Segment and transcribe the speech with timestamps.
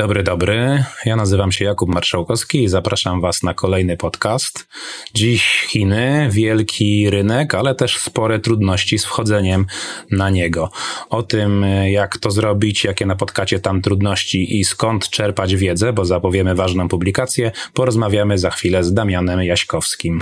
[0.00, 0.84] Dobry, dobry.
[1.04, 4.68] Ja nazywam się Jakub Marszałkowski i zapraszam Was na kolejny podcast.
[5.14, 9.66] Dziś Chiny, wielki rynek, ale też spore trudności z wchodzeniem
[10.10, 10.70] na niego.
[11.10, 16.54] O tym, jak to zrobić, jakie napotkacie tam trudności i skąd czerpać wiedzę, bo zapowiemy
[16.54, 20.20] ważną publikację, porozmawiamy za chwilę z Damianem Jaśkowskim.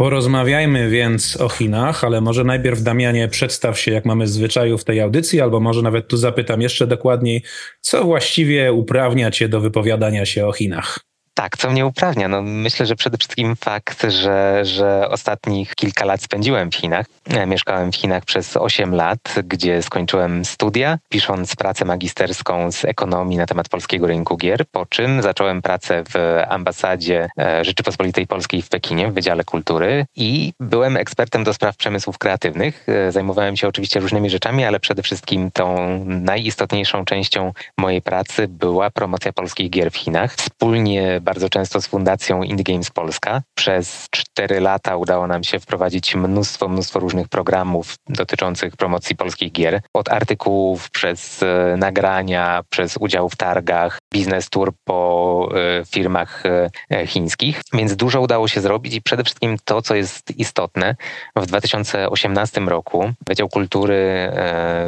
[0.00, 5.00] Porozmawiajmy więc o Chinach, ale może najpierw Damianie przedstaw się, jak mamy zwyczaju w tej
[5.00, 7.42] audycji, albo może nawet tu zapytam jeszcze dokładniej,
[7.80, 11.09] co właściwie uprawnia cię do wypowiadania się o Chinach?
[11.34, 12.28] Tak, co mnie uprawnia?
[12.28, 17.06] No, myślę, że przede wszystkim fakt, że, że ostatnich kilka lat spędziłem w Chinach.
[17.30, 23.36] E, mieszkałem w Chinach przez 8 lat, gdzie skończyłem studia, pisząc pracę magisterską z ekonomii
[23.38, 28.68] na temat polskiego rynku gier, po czym zacząłem pracę w ambasadzie e, Rzeczypospolitej Polskiej w
[28.68, 32.86] Pekinie, w Wydziale Kultury i byłem ekspertem do spraw przemysłów kreatywnych.
[32.88, 38.90] E, zajmowałem się oczywiście różnymi rzeczami, ale przede wszystkim tą najistotniejszą częścią mojej pracy była
[38.90, 40.34] promocja polskich gier w Chinach.
[40.34, 43.42] Wspólnie bardzo często z Fundacją Indie Games Polska.
[43.54, 49.80] Przez cztery lata udało nam się wprowadzić mnóstwo, mnóstwo różnych programów dotyczących promocji polskich gier.
[49.94, 56.42] Od artykułów, przez e, nagrania, przez udział w targach, biznes tour po e, firmach
[56.90, 57.60] e, chińskich.
[57.72, 60.96] Więc dużo udało się zrobić i przede wszystkim to, co jest istotne,
[61.36, 64.32] w 2018 roku Wydział Kultury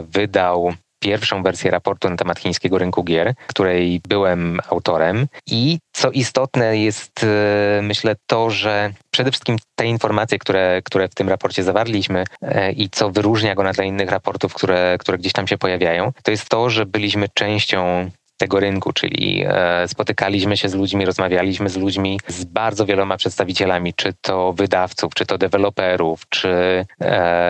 [0.03, 5.27] wydał pierwszą wersję raportu na temat chińskiego rynku gier, której byłem autorem.
[5.47, 11.14] I co istotne jest, e, myślę, to, że przede wszystkim te informacje, które, które w
[11.14, 15.33] tym raporcie zawarliśmy e, i co wyróżnia go na tle innych raportów, które, które gdzieś
[15.33, 20.69] tam się pojawiają, to jest to, że byliśmy częścią tego rynku, czyli e, spotykaliśmy się
[20.69, 26.23] z ludźmi, rozmawialiśmy z ludźmi, z bardzo wieloma przedstawicielami, czy to wydawców, czy to deweloperów,
[26.28, 26.84] czy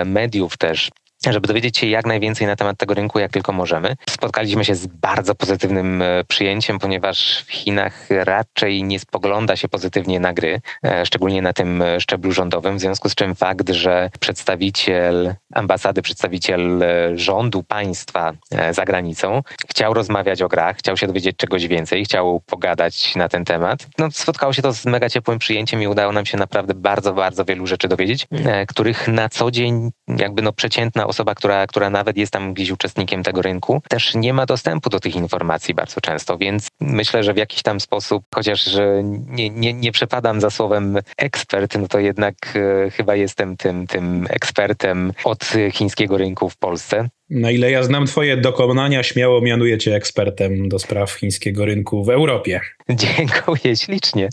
[0.04, 0.90] mediów też
[1.30, 3.96] żeby dowiedzieć się jak najwięcej na temat tego rynku, jak tylko możemy.
[4.10, 10.20] Spotkaliśmy się z bardzo pozytywnym e, przyjęciem, ponieważ w Chinach raczej nie spogląda się pozytywnie
[10.20, 14.10] na gry, e, szczególnie na tym e, szczeblu rządowym, w związku z czym fakt, że
[14.20, 18.32] przedstawiciel ambasady, przedstawiciel rządu państwa
[18.70, 23.44] za granicą chciał rozmawiać o grach, chciał się dowiedzieć czegoś więcej, chciał pogadać na ten
[23.44, 27.12] temat, no spotkało się to z mega ciepłym przyjęciem i udało nam się naprawdę bardzo,
[27.12, 28.26] bardzo wielu rzeczy dowiedzieć,
[28.68, 33.22] których na co dzień jakby no przeciętna osoba, która, która nawet jest tam gdzieś uczestnikiem
[33.22, 37.36] tego rynku, też nie ma dostępu do tych informacji bardzo często, więc myślę, że w
[37.36, 38.70] jakiś tam sposób, chociaż
[39.02, 44.26] nie, nie, nie przepadam za słowem ekspert, no to jednak e, chyba jestem tym, tym
[44.30, 47.08] ekspertem od chińskiego rynku w Polsce.
[47.34, 52.10] Na ile ja znam Twoje dokonania, śmiało mianuję Cię ekspertem do spraw chińskiego rynku w
[52.10, 52.60] Europie.
[52.90, 54.28] Dziękuję ślicznie.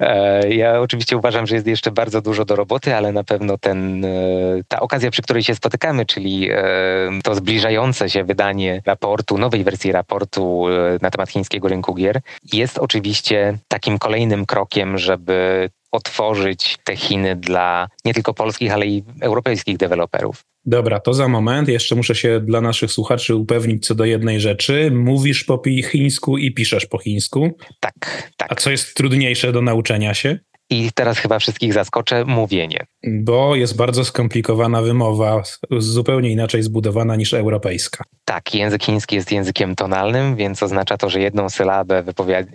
[0.00, 4.04] E, ja oczywiście uważam, że jest jeszcze bardzo dużo do roboty, ale na pewno ten,
[4.04, 4.08] e,
[4.68, 6.64] ta okazja, przy której się spotykamy, czyli e,
[7.24, 10.66] to zbliżające się wydanie raportu, nowej wersji raportu
[11.02, 12.20] na temat chińskiego rynku gier,
[12.52, 19.02] jest oczywiście takim kolejnym krokiem, żeby otworzyć te Chiny dla nie tylko polskich, ale i
[19.20, 20.44] europejskich deweloperów.
[20.64, 21.68] Dobra, to za moment.
[21.68, 24.90] Jeszcze muszę się dla naszych słuchaczy upewnić co do jednej rzeczy.
[24.90, 27.56] Mówisz po chińsku i piszesz po chińsku.
[27.80, 28.52] Tak, tak.
[28.52, 30.38] A co jest trudniejsze do nauczenia się?
[30.70, 32.86] I teraz chyba wszystkich zaskoczę mówienie.
[33.06, 35.42] Bo jest bardzo skomplikowana wymowa,
[35.78, 38.04] zupełnie inaczej zbudowana niż europejska.
[38.24, 42.04] Tak, język chiński jest językiem tonalnym, więc oznacza to, że jedną sylabę,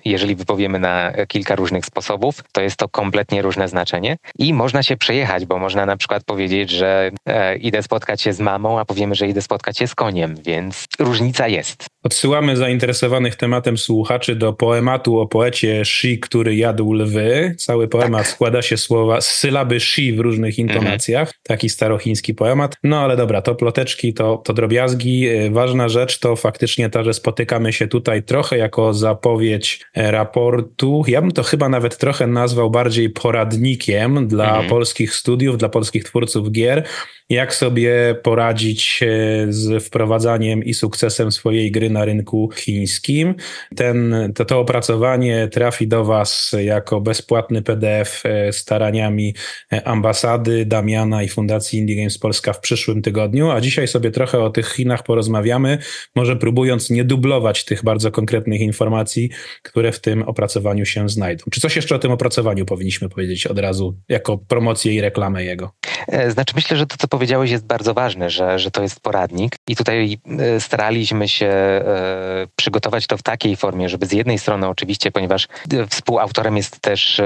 [0.06, 4.18] jeżeli wypowiemy na kilka różnych sposobów, to jest to kompletnie różne znaczenie.
[4.40, 8.40] I można się przejechać, bo można na przykład powiedzieć, że e, idę spotkać się z
[8.40, 11.86] mamą, a powiemy, że idę spotkać się z koniem, więc różnica jest.
[12.04, 17.56] Odsyłamy zainteresowanych tematem słuchaczy do poematu o poecie Shi, który jadł lwy.
[17.58, 18.28] Cały poemat tak.
[18.28, 21.28] składa się słowa z sylaby Shi w różnych intonacjach.
[21.28, 21.40] Mhm.
[21.44, 22.76] Taki starochiński poemat.
[22.84, 25.28] No ale dobra, to ploteczki, to, to drobiazgi.
[25.28, 31.04] E, ważna rzecz to faktycznie to, że spotykamy się tutaj trochę jako zapowiedź e, raportu.
[31.08, 34.70] Ja bym to chyba nawet trochę nazwał bardziej poradnikiem dla mhm.
[34.70, 36.84] polskich studiów, dla polskich twórców gier
[37.30, 39.04] jak sobie poradzić
[39.50, 43.36] z wprowadzaniem i sukcesem swojej gry na rynku chińskim.
[43.76, 49.36] Ten, to, to opracowanie trafi do Was jako bezpłatny PDF e, staraniami
[49.74, 54.40] e, ambasady Damiana i Fundacji Indie Games Polska w przyszłym tygodniu, a dzisiaj sobie trochę
[54.40, 55.78] o tych Chinach porozmawiamy,
[56.16, 59.30] może próbując nie dublować tych bardzo konkretnych informacji,
[59.64, 61.46] które w tym opracowaniu się znajdą.
[61.52, 65.72] Czy coś jeszcze o tym opracowaniu powinniśmy powiedzieć od razu, jako promocję i reklamę jego?
[66.30, 69.76] Znaczy myślę, że to, co powiedziałeś jest bardzo ważne, że, że to jest poradnik i
[69.76, 70.18] tutaj
[70.60, 71.52] staraliśmy się
[72.56, 75.48] przygotować to w takiej formie, żeby z jednej strony oczywiście, ponieważ
[75.90, 77.22] współautorem jest też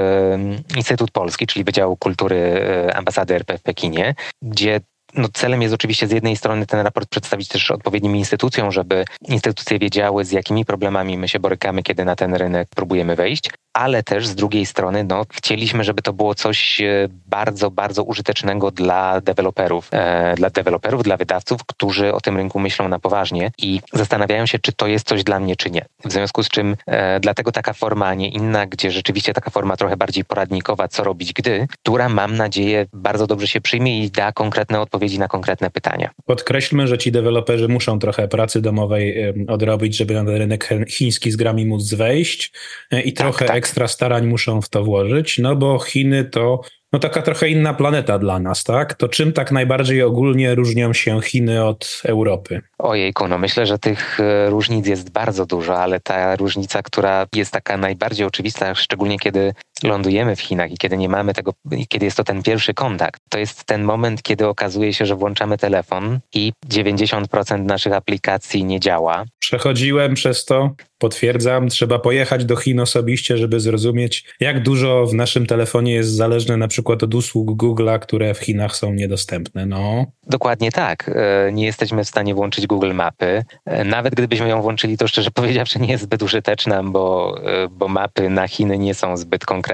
[0.76, 4.80] Instytut Polski, czyli Wydział Kultury e, Ambasady RP w Pekinie, gdzie
[5.14, 9.80] no celem jest oczywiście z jednej strony ten raport przedstawić też odpowiednim instytucjom, żeby instytucje
[9.80, 14.27] wiedziały, z jakimi problemami my się borykamy, kiedy na ten rynek próbujemy wejść, ale też
[14.27, 19.89] z drugiej strony no, chcieliśmy, żeby to było coś e, bardzo, bardzo użytecznego dla deweloperów,
[19.92, 24.60] e, dla deweloperów, dla wydawców, którzy o tym rynku myślą na poważnie i zastanawiają się,
[24.60, 25.86] czy to jest coś dla mnie, czy nie.
[26.06, 29.77] W związku z czym e, dlatego taka forma, a nie inna, gdzie rzeczywiście taka forma
[29.77, 34.31] trochę bardziej poradnikowa, co robić gdy, która mam nadzieję bardzo dobrze się przyjmie i da
[34.31, 36.10] konkretne odpowiedzi na konkretne pytania.
[36.25, 41.36] Podkreślmy, że ci deweloperzy muszą trochę pracy domowej odrobić, żeby na ten rynek chiński z
[41.36, 42.51] grami móc wejść
[42.92, 46.62] e, i tak, trochę tak, ekstra starań muszą w to włożyć, no bo Chiny to
[46.94, 48.94] no taka trochę inna planeta dla nas, tak?
[48.94, 52.62] To czym tak najbardziej ogólnie różnią się Chiny od Europy?
[52.80, 57.52] Ojejku, no myślę, że tych e, różnic jest bardzo dużo, ale ta różnica, która jest
[57.52, 59.54] taka najbardziej oczywista, szczególnie kiedy
[59.84, 61.54] lądujemy w Chinach i kiedy nie mamy tego,
[61.88, 65.58] kiedy jest to ten pierwszy kontakt, to jest ten moment, kiedy okazuje się, że włączamy
[65.58, 69.26] telefon i 90% naszych aplikacji nie działa.
[69.40, 75.46] Przechodziłem przez to, potwierdzam, trzeba pojechać do Chin osobiście, żeby zrozumieć, jak dużo w naszym
[75.46, 79.66] telefonie jest zależne na przykład od usług Google'a, które w Chinach są niedostępne.
[79.66, 80.06] No.
[80.28, 81.12] Dokładnie tak.
[81.16, 83.44] E, nie jesteśmy w stanie włączyć Google Mapy.
[83.66, 87.88] E, nawet gdybyśmy ją włączyli, to szczerze powiedziawszy nie jest zbyt użyteczna, bo, e, bo
[87.88, 89.69] mapy na Chiny nie są zbyt konkretne.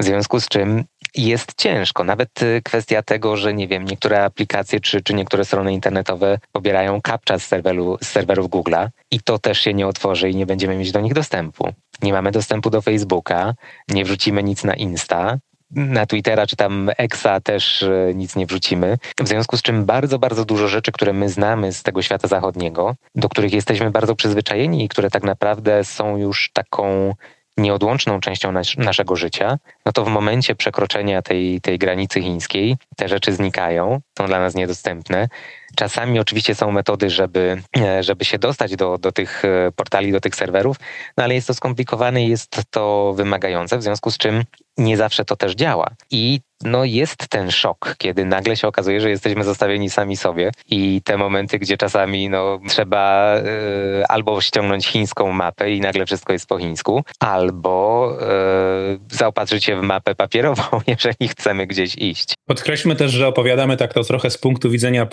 [0.00, 0.84] W związku z czym
[1.14, 2.04] jest ciężko.
[2.04, 2.30] Nawet
[2.64, 7.46] kwestia tego, że nie wiem, niektóre aplikacje czy, czy niektóre strony internetowe pobierają captcha z,
[7.46, 11.00] serweru, z serwerów Google'a i to też się nie otworzy i nie będziemy mieć do
[11.00, 11.68] nich dostępu.
[12.02, 13.54] Nie mamy dostępu do Facebooka,
[13.88, 15.38] nie wrzucimy nic na Insta,
[15.70, 18.98] na Twittera czy tam Exa też e, nic nie wrzucimy.
[19.20, 22.94] W związku z czym bardzo, bardzo dużo rzeczy, które my znamy z tego świata zachodniego,
[23.14, 27.14] do których jesteśmy bardzo przyzwyczajeni i które tak naprawdę są już taką
[27.56, 33.08] nieodłączną częścią nas, naszego życia, no to w momencie przekroczenia tej, tej granicy chińskiej te
[33.08, 35.28] rzeczy znikają, są dla nas niedostępne.
[35.76, 40.20] Czasami oczywiście są metody, żeby, e, żeby się dostać do, do tych e, portali, do
[40.20, 40.76] tych serwerów,
[41.16, 44.44] no ale jest to skomplikowane i jest to wymagające, w związku z czym
[44.78, 45.90] nie zawsze to też działa.
[46.10, 51.02] I no jest ten szok, kiedy nagle się okazuje, że jesteśmy zostawieni sami sobie i
[51.04, 56.46] te momenty, gdzie czasami no, trzeba y, albo ściągnąć chińską mapę i nagle wszystko jest
[56.46, 62.34] po chińsku, albo y, zaopatrzyć się w mapę papierową, jeżeli chcemy gdzieś iść.
[62.46, 65.06] Podkreślmy też, że opowiadamy tak to trochę z punktu widzenia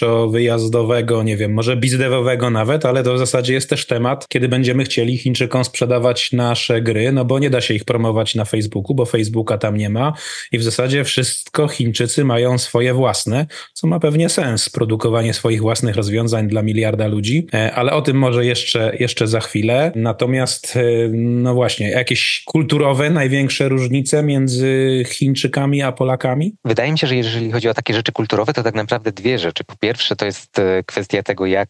[0.00, 4.84] podróżniczo-wyjazdowego, nie wiem, może bizdewowego nawet, ale to w zasadzie jest też temat, kiedy będziemy
[4.84, 9.04] chcieli Chińczykom sprzedawać nasze gry, no bo nie da się ich promować na Facebooku, bo
[9.04, 10.12] Facebooka tam nie ma
[10.52, 15.96] i w zasadzie wszystko Chińczycy mają swoje własne, co ma pewnie sens, produkowanie swoich własnych
[15.96, 19.92] rozwiązań dla miliarda ludzi, e, ale o tym może jeszcze, jeszcze za chwilę.
[19.94, 26.54] Natomiast, e, no właśnie, jakieś kulturowe największe różnice między Chińczykami a Polakami?
[26.64, 29.64] Wydaje mi się, że jeżeli chodzi o takie rzeczy kulturowe, to tak naprawdę dwie rzeczy.
[29.64, 31.68] Po pierwsze, to jest e, kwestia tego, jak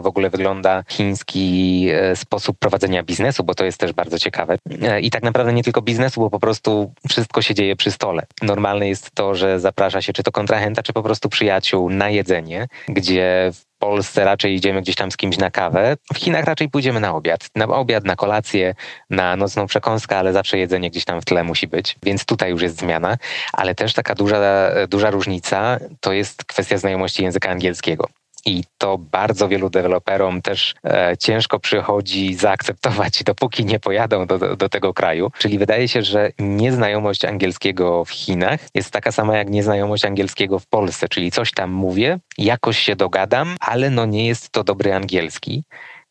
[0.00, 4.58] w ogóle wygląda chiński sposób prowadzenia biznesu, bo to jest też bardzo ciekawe.
[5.00, 8.22] I tak naprawdę nie tylko biznesu, bo po prostu wszystko się dzieje przy stole.
[8.42, 12.66] Normalne jest to, że zaprasza się czy to kontrahenta, czy po prostu przyjaciół na jedzenie,
[12.88, 15.96] gdzie Polsce raczej idziemy gdzieś tam z kimś na kawę.
[16.14, 17.48] W Chinach raczej pójdziemy na obiad.
[17.54, 18.74] Na obiad, na kolację,
[19.10, 21.96] na nocną przekąskę, ale zawsze jedzenie gdzieś tam w tle musi być.
[22.02, 23.16] Więc tutaj już jest zmiana.
[23.52, 28.08] Ale też taka duża, duża różnica to jest kwestia znajomości języka angielskiego
[28.46, 34.68] i to bardzo wielu deweloperom też e, ciężko przychodzi zaakceptować, dopóki nie pojadą do, do,
[34.68, 35.30] tego kraju.
[35.38, 40.66] Czyli wydaje się, że nieznajomość angielskiego w Chinach jest taka sama jak nieznajomość angielskiego w
[40.66, 45.64] Polsce, czyli coś tam mówię, jakoś się dogadam, ale no nie jest to dobry angielski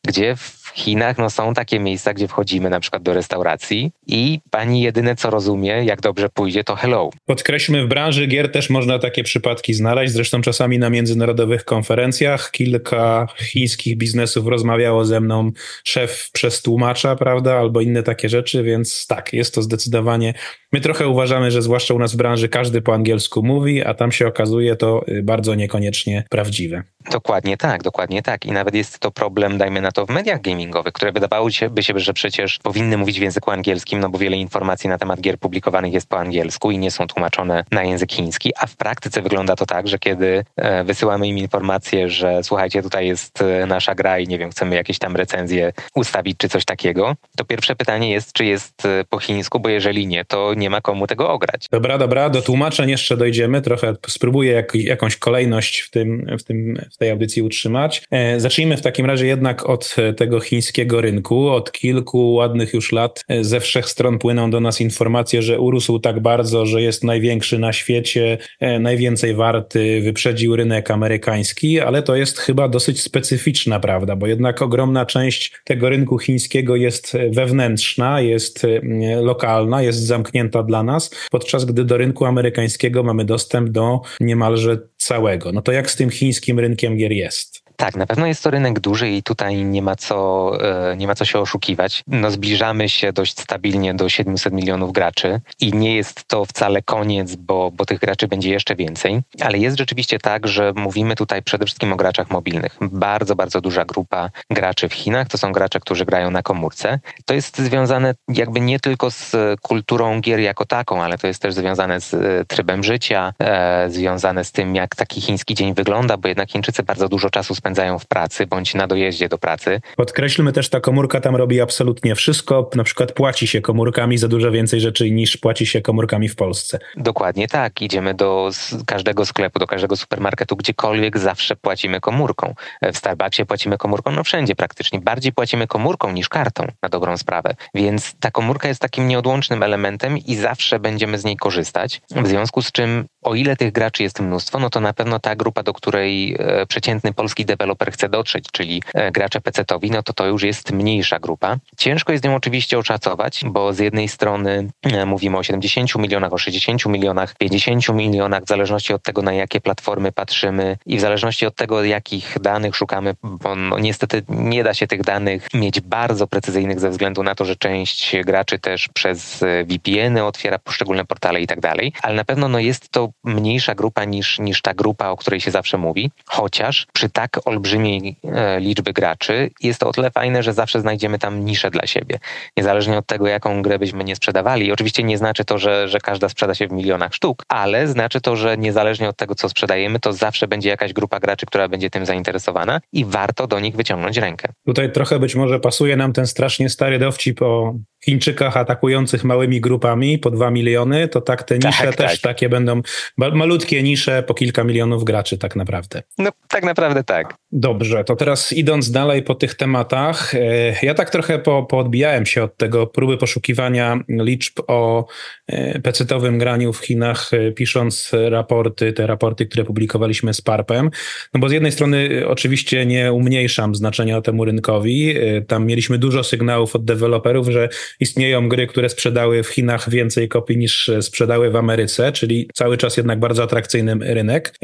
[0.08, 4.82] gdzie w Chinach no, są takie miejsca, gdzie wchodzimy na przykład do restauracji i pani
[4.82, 7.10] jedyne co rozumie, jak dobrze pójdzie, to hello.
[7.26, 10.14] Podkreślmy, w branży gier też można takie przypadki znaleźć.
[10.14, 15.52] Zresztą czasami na międzynarodowych konferencjach kilka chińskich biznesów rozmawiało ze mną
[15.84, 20.34] szef przez tłumacza, prawda, albo inne takie rzeczy, więc tak, jest to zdecydowanie.
[20.72, 24.12] My trochę uważamy, że zwłaszcza u nas w branży każdy po angielsku mówi, a tam
[24.12, 26.84] się okazuje to y, bardzo niekoniecznie prawdziwe.
[27.12, 28.46] Dokładnie tak, dokładnie tak.
[28.46, 31.84] I nawet jest to problem, dajmy na to w mediach gamingowych które wydawało się, by
[31.84, 35.40] się, że przecież powinny mówić w języku angielskim, no bo wiele informacji na temat gier
[35.40, 39.56] publikowanych jest po angielsku i nie są tłumaczone na język chiński, a w praktyce wygląda
[39.56, 44.20] to tak, że kiedy e, wysyłamy im informację, że słuchajcie, tutaj jest e, nasza gra
[44.20, 48.34] i nie wiem, chcemy jakieś tam recenzje ustawić czy coś takiego, to pierwsze pytanie jest,
[48.34, 51.68] czy jest e, po chińsku, bo jeżeli nie, to nie ma komu tego ograć.
[51.72, 56.78] Dobra, dobra, do tłumaczeń jeszcze dojdziemy, trochę spróbuję jak, jakąś kolejność w, tym, w, tym,
[56.96, 58.04] w tej audycji utrzymać.
[58.12, 61.50] E, zacznijmy w takim razie jednak od tego chińskiego rynku.
[61.50, 66.20] Od kilku ładnych już lat ze wszech stron płyną do nas informacje, że urósł tak
[66.20, 68.38] bardzo, że jest największy na świecie,
[68.80, 75.06] najwięcej warty, wyprzedził rynek amerykański, ale to jest chyba dosyć specyficzna prawda, bo jednak ogromna
[75.06, 78.82] część tego rynku chińskiego jest wewnętrzna, jest e,
[79.22, 85.52] lokalna, jest zamknięta dla nas, podczas gdy do rynku amerykańskiego mamy dostęp do niemalże całego.
[85.52, 87.65] No to jak z tym chińskim rynkiem gier jest?
[87.78, 90.52] Tak, na pewno jest to rynek duży i tutaj nie ma co,
[90.92, 92.04] e, nie ma co się oszukiwać.
[92.08, 97.36] No, zbliżamy się dość stabilnie do 700 milionów graczy i nie jest to wcale koniec,
[97.36, 101.66] bo, bo tych graczy będzie jeszcze więcej, ale jest rzeczywiście tak, że mówimy tutaj przede
[101.66, 102.78] wszystkim o graczach mobilnych.
[102.82, 107.00] Bardzo, bardzo duża grupa graczy w Chinach to są gracze, którzy grają na komórce.
[107.26, 111.54] To jest związane jakby nie tylko z kulturą gier jako taką, ale to jest też
[111.54, 116.28] związane z e, trybem życia, e, związane z tym, jak taki chiński dzień wygląda, bo
[116.28, 119.82] jednak Chińczycy bardzo dużo czasu spędzają w pracy bądź na dojeździe do pracy.
[119.96, 122.70] Podkreślmy też, ta komórka tam robi absolutnie wszystko.
[122.76, 126.80] Na przykład płaci się komórkami za dużo więcej rzeczy niż płaci się komórkami w Polsce.
[126.98, 127.82] Dokładnie tak.
[127.82, 128.50] Idziemy do
[128.86, 132.56] każdego sklepu, do każdego supermarketu, gdziekolwiek zawsze płacimy komórką.
[132.94, 135.00] W Starbucksie płacimy komórką, no wszędzie praktycznie.
[135.00, 137.56] Bardziej płacimy komórką niż kartą, na dobrą sprawę.
[137.74, 142.02] Więc ta komórka jest takim nieodłącznym elementem i zawsze będziemy z niej korzystać.
[142.16, 145.36] W związku z czym, o ile tych graczy jest mnóstwo, no to na pewno ta
[145.36, 147.55] grupa, do której e, przeciętny polski deweloper
[147.92, 151.58] chce dotrzeć, czyli e, gracze PC-towi, no to to już jest mniejsza grupa.
[151.78, 156.38] Ciężko jest ją oczywiście oszacować, bo z jednej strony e, mówimy o 70 milionach, o
[156.38, 161.46] 60 milionach, 50 milionach, w zależności od tego, na jakie platformy patrzymy i w zależności
[161.46, 166.28] od tego, jakich danych szukamy, bo no niestety nie da się tych danych mieć bardzo
[166.28, 171.42] precyzyjnych ze względu na to, że część graczy też przez e, VPN-y otwiera poszczególne portale
[171.42, 175.10] i tak dalej, ale na pewno no jest to mniejsza grupa niż, niż ta grupa,
[175.10, 179.92] o której się zawsze mówi, chociaż przy tak olbrzymiej e, liczby graczy, jest to o
[179.92, 182.20] tyle fajne, że zawsze znajdziemy tam niszę dla siebie.
[182.58, 184.66] Niezależnie od tego, jaką grę byśmy nie sprzedawali.
[184.66, 188.22] I oczywiście nie znaczy to, że, że każda sprzeda się w milionach sztuk, ale znaczy
[188.22, 191.90] to, że niezależnie od tego, co sprzedajemy, to zawsze będzie jakaś grupa graczy, która będzie
[191.90, 194.48] tym zainteresowana i warto do nich wyciągnąć rękę.
[194.66, 197.76] Tutaj trochę być może pasuje nam ten strasznie stary dowcip o
[198.06, 202.22] Chińczykach atakujących małymi grupami po dwa miliony, to tak te nisze tak, też tak.
[202.22, 202.82] takie będą
[203.18, 206.04] malutkie nisze po kilka milionów graczy tak naprawdę.
[206.18, 207.35] No tak naprawdę tak.
[207.58, 210.40] Dobrze, to teraz idąc dalej po tych tematach, e,
[210.84, 215.08] ja tak trochę po, poodbijałem się od tego próby poszukiwania liczb o
[215.48, 220.90] e, pecetowym graniu w Chinach, e, pisząc raporty, te raporty, które publikowaliśmy z Parpem,
[221.34, 225.16] no bo z jednej strony oczywiście nie umniejszam znaczenia temu rynkowi,
[225.48, 230.58] tam mieliśmy dużo sygnałów od deweloperów, że istnieją gry, które sprzedały w Chinach więcej kopii
[230.58, 234.56] niż sprzedały w Ameryce, czyli cały czas jednak bardzo atrakcyjny rynek,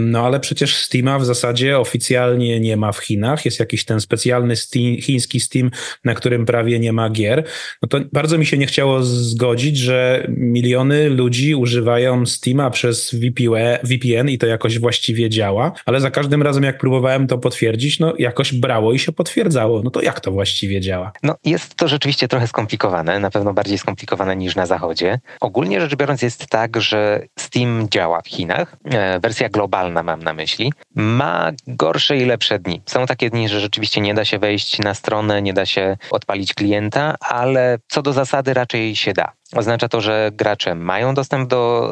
[0.00, 3.44] no ale przecież Steama w zasadzie oficjalnie totalnie nie ma w Chinach.
[3.44, 5.70] Jest jakiś ten specjalny Steam, chiński Steam,
[6.04, 7.44] na którym prawie nie ma gier.
[7.82, 13.14] No to bardzo mi się nie chciało zgodzić, że miliony ludzi używają Steama przez
[13.84, 18.14] VPN i to jakoś właściwie działa, ale za każdym razem jak próbowałem to potwierdzić, no
[18.18, 19.82] jakoś brało i się potwierdzało.
[19.82, 21.12] No to jak to właściwie działa?
[21.22, 25.20] No jest to rzeczywiście trochę skomplikowane, na pewno bardziej skomplikowane niż na zachodzie.
[25.40, 30.32] Ogólnie rzecz biorąc jest tak, że Steam działa w Chinach, e, wersja globalna mam na
[30.32, 32.82] myśli, ma gorsze i lepsze dni.
[32.86, 36.54] Są takie dni, że rzeczywiście nie da się wejść na stronę, nie da się odpalić
[36.54, 39.32] klienta, ale co do zasady raczej się da.
[39.54, 41.90] Oznacza to, że gracze mają dostęp do,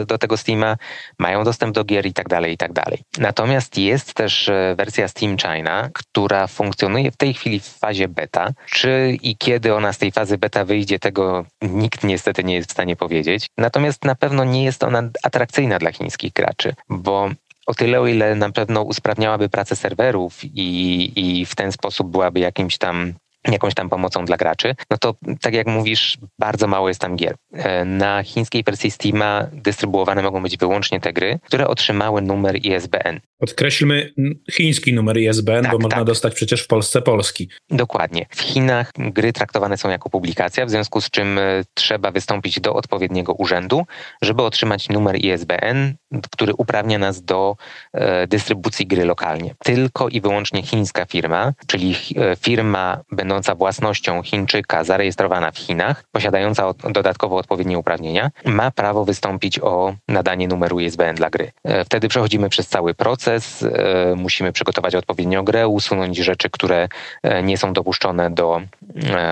[0.00, 0.76] e, do tego Steama,
[1.18, 3.02] mają dostęp do gier i tak dalej, i tak dalej.
[3.18, 8.50] Natomiast jest też e, wersja Steam China, która funkcjonuje w tej chwili w fazie beta.
[8.70, 12.72] Czy i kiedy ona z tej fazy beta wyjdzie, tego nikt niestety nie jest w
[12.72, 13.46] stanie powiedzieć.
[13.58, 17.30] Natomiast na pewno nie jest ona atrakcyjna dla chińskich graczy, bo
[17.72, 22.40] o tyle, o ile na pewno usprawniałaby pracę serwerów i, i w ten sposób byłaby
[22.40, 23.14] jakimś tam
[23.48, 27.34] jakąś tam pomocą dla graczy, no to tak jak mówisz, bardzo mało jest tam gier.
[27.52, 33.20] E, na chińskiej wersji Steama dystrybuowane mogą być wyłącznie te gry, które otrzymały numer ISBN.
[33.38, 34.12] Podkreślmy
[34.52, 36.06] chiński numer ISBN, tak, bo można tak.
[36.06, 37.48] dostać przecież w Polsce polski.
[37.70, 38.26] Dokładnie.
[38.30, 41.42] W Chinach gry traktowane są jako publikacja, w związku z czym e,
[41.74, 43.86] trzeba wystąpić do odpowiedniego urzędu,
[44.22, 45.94] żeby otrzymać numer ISBN,
[46.30, 47.56] który uprawnia nas do
[47.92, 49.54] e, dystrybucji gry lokalnie.
[49.64, 51.94] Tylko i wyłącznie chińska firma, czyli
[52.40, 59.58] firma będąca będąca własnością Chińczyka, zarejestrowana w Chinach, posiadająca dodatkowo odpowiednie uprawnienia, ma prawo wystąpić
[59.58, 61.52] o nadanie numeru ISBN dla gry.
[61.64, 66.88] E, wtedy przechodzimy przez cały proces, e, musimy przygotować odpowiednią grę, usunąć rzeczy, które
[67.22, 68.60] e, nie są dopuszczone do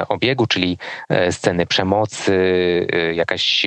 [0.09, 0.79] obiegu, czyli
[1.31, 2.37] sceny przemocy,
[3.15, 3.67] jakaś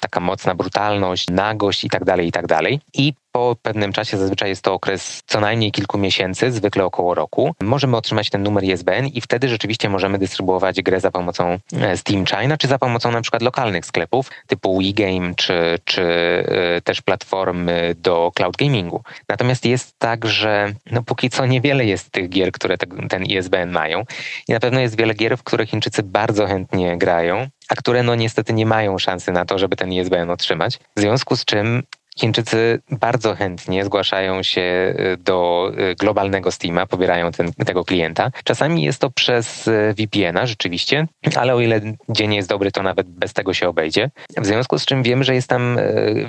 [0.00, 2.46] taka mocna brutalność, nagość itd., tak itd.
[2.48, 2.62] Tak
[2.94, 7.54] I po pewnym czasie, zazwyczaj jest to okres co najmniej kilku miesięcy, zwykle około roku,
[7.60, 12.26] możemy otrzymać ten numer ISBN i wtedy rzeczywiście możemy dystrybuować grę za pomocą e, Steam
[12.26, 17.94] China, czy za pomocą na przykład lokalnych sklepów typu WeGame, czy, czy e, też platformy
[17.98, 19.02] do cloud gamingu.
[19.28, 23.70] Natomiast jest tak, że no póki co niewiele jest tych gier, które te, ten ISBN
[23.70, 24.04] mają
[24.48, 28.14] i na pewno jest wiele gier, w które Chińczycy bardzo chętnie grają, a które no
[28.14, 30.78] niestety nie mają szansy na to, żeby ten ISBN otrzymać.
[30.96, 31.82] W związku z czym
[32.18, 38.30] Chińczycy bardzo chętnie zgłaszają się y, do y, globalnego Steama, pobierają ten, tego klienta.
[38.44, 41.06] Czasami jest to przez y, VPN-a rzeczywiście,
[41.36, 44.10] ale o ile dzień jest dobry, to nawet bez tego się obejdzie.
[44.36, 45.78] W związku z czym wiemy, że jest tam,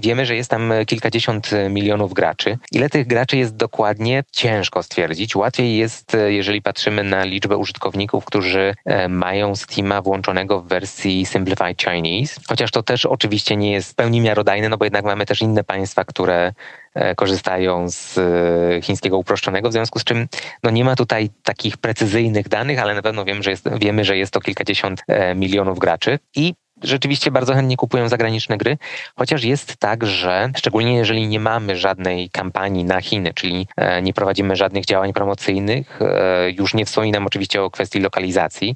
[0.01, 2.57] wiemy, że jest tam kilkadziesiąt milionów graczy.
[2.71, 5.35] Ile tych graczy jest dokładnie, ciężko stwierdzić.
[5.35, 8.75] Łatwiej jest, jeżeli patrzymy na liczbę użytkowników, którzy
[9.09, 14.21] mają Steama włączonego w wersji Simplified Chinese, chociaż to też oczywiście nie jest w pełni
[14.21, 16.53] miarodajne, no bo jednak mamy też inne państwa, państwa, które
[16.93, 20.27] e, korzystają z e, chińskiego uproszczonego, w związku z czym
[20.63, 24.17] no nie ma tutaj takich precyzyjnych danych, ale na pewno wiem, że jest, wiemy, że
[24.17, 26.53] jest to kilkadziesiąt e, milionów graczy i
[26.83, 28.77] rzeczywiście bardzo chętnie kupują zagraniczne gry,
[29.15, 33.67] chociaż jest tak, że szczególnie jeżeli nie mamy żadnej kampanii na Chiny, czyli
[34.03, 35.99] nie prowadzimy żadnych działań promocyjnych,
[36.57, 38.75] już nie wspominam oczywiście o kwestii lokalizacji,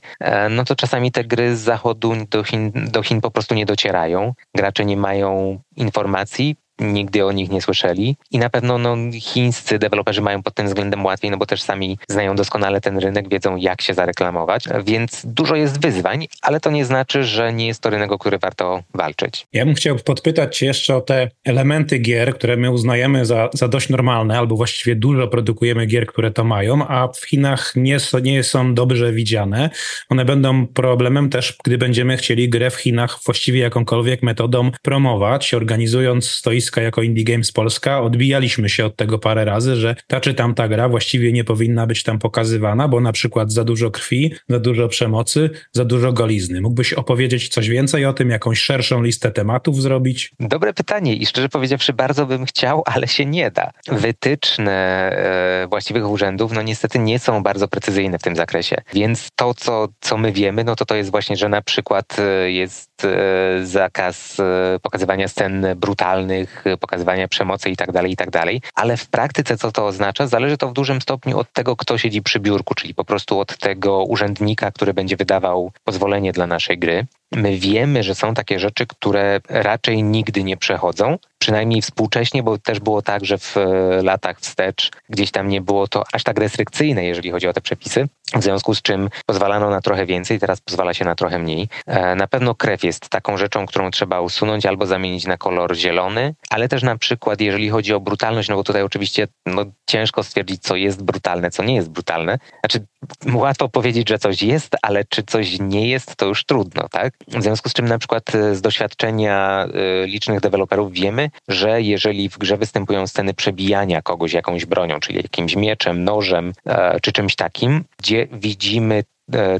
[0.49, 4.33] no to czasami te gry z zachodu do Chin, do Chin po prostu nie docierają.
[4.55, 10.21] Gracze nie mają informacji, nigdy o nich nie słyszeli i na pewno no, chińscy deweloperzy
[10.21, 13.81] mają pod tym względem łatwiej, no bo też sami znają doskonale ten rynek, wiedzą jak
[13.81, 18.11] się zareklamować, więc dużo jest wyzwań, ale to nie znaczy, że nie jest to rynek,
[18.11, 19.47] o który warto walczyć.
[19.53, 23.67] Ja bym chciał podpytać Cię jeszcze o te elementy gier, które my uznajemy za, za
[23.67, 28.43] dość normalne, albo właściwie dużo produkujemy gier, które to mają, a w Chinach nie, nie
[28.43, 29.69] są dobrze widziane.
[30.09, 36.29] One będą problemem też, gdy będziemy chcieli grę w Chinach właściwie jakąkolwiek metodą promować, organizując
[36.29, 40.67] stoisko jako Indie Games Polska odbijaliśmy się od tego parę razy, że ta czy tamta
[40.67, 44.87] gra właściwie nie powinna być tam pokazywana, bo na przykład za dużo krwi, za dużo
[44.87, 46.61] przemocy, za dużo golizny.
[46.61, 50.31] Mógłbyś opowiedzieć coś więcej o tym, jakąś szerszą listę tematów zrobić?
[50.39, 53.71] Dobre pytanie i szczerze powiedziawszy bardzo bym chciał, ale się nie da.
[53.87, 59.53] Wytyczne e, właściwych urzędów no niestety nie są bardzo precyzyjne w tym zakresie, więc to,
[59.53, 63.65] co, co my wiemy, no to to jest właśnie, że na przykład e, jest e,
[63.65, 64.37] zakaz
[64.81, 68.29] pokazywania scen brutalnych, pokazywania przemocy i tak dalej, i tak.
[68.75, 70.27] Ale w praktyce co to oznacza?
[70.27, 73.57] Zależy to w dużym stopniu od tego, kto siedzi przy biurku, czyli po prostu od
[73.57, 77.07] tego urzędnika, który będzie wydawał pozwolenie dla naszej gry.
[77.31, 82.79] My wiemy, że są takie rzeczy, które raczej nigdy nie przechodzą, przynajmniej współcześnie, bo też
[82.79, 83.55] było tak, że w
[84.03, 88.07] latach wstecz gdzieś tam nie było to aż tak restrykcyjne, jeżeli chodzi o te przepisy,
[88.35, 91.69] w związku z czym pozwalano na trochę więcej, teraz pozwala się na trochę mniej.
[91.85, 96.35] E, na pewno krew jest taką rzeczą, którą trzeba usunąć albo zamienić na kolor zielony,
[96.49, 100.61] ale też na przykład, jeżeli chodzi o brutalność, no bo tutaj oczywiście no, ciężko stwierdzić,
[100.61, 102.39] co jest brutalne, co nie jest brutalne.
[102.59, 102.85] Znaczy,
[103.33, 107.13] łatwo powiedzieć, że coś jest, ale czy coś nie jest, to już trudno, tak?
[107.27, 112.29] W związku z czym na przykład e, z doświadczenia e, licznych deweloperów wiemy, że jeżeli
[112.29, 117.35] w grze występują sceny przebijania kogoś jakąś bronią, czyli jakimś mieczem, nożem e, czy czymś
[117.35, 119.03] takim, gdzie widzimy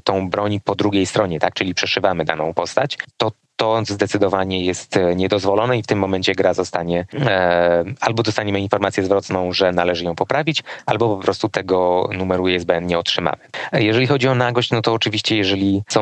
[0.04, 5.16] tą broń po drugiej stronie, tak, czyli przeszywamy daną postać, to to zdecydowanie jest e,
[5.16, 10.16] niedozwolone i w tym momencie gra zostanie e, albo dostaniemy informację zwrotną, że należy ją
[10.16, 13.38] poprawić, albo po prostu tego numeru ISBN nie otrzymamy.
[13.72, 16.02] E, jeżeli chodzi o nagość, no to oczywiście jeżeli są,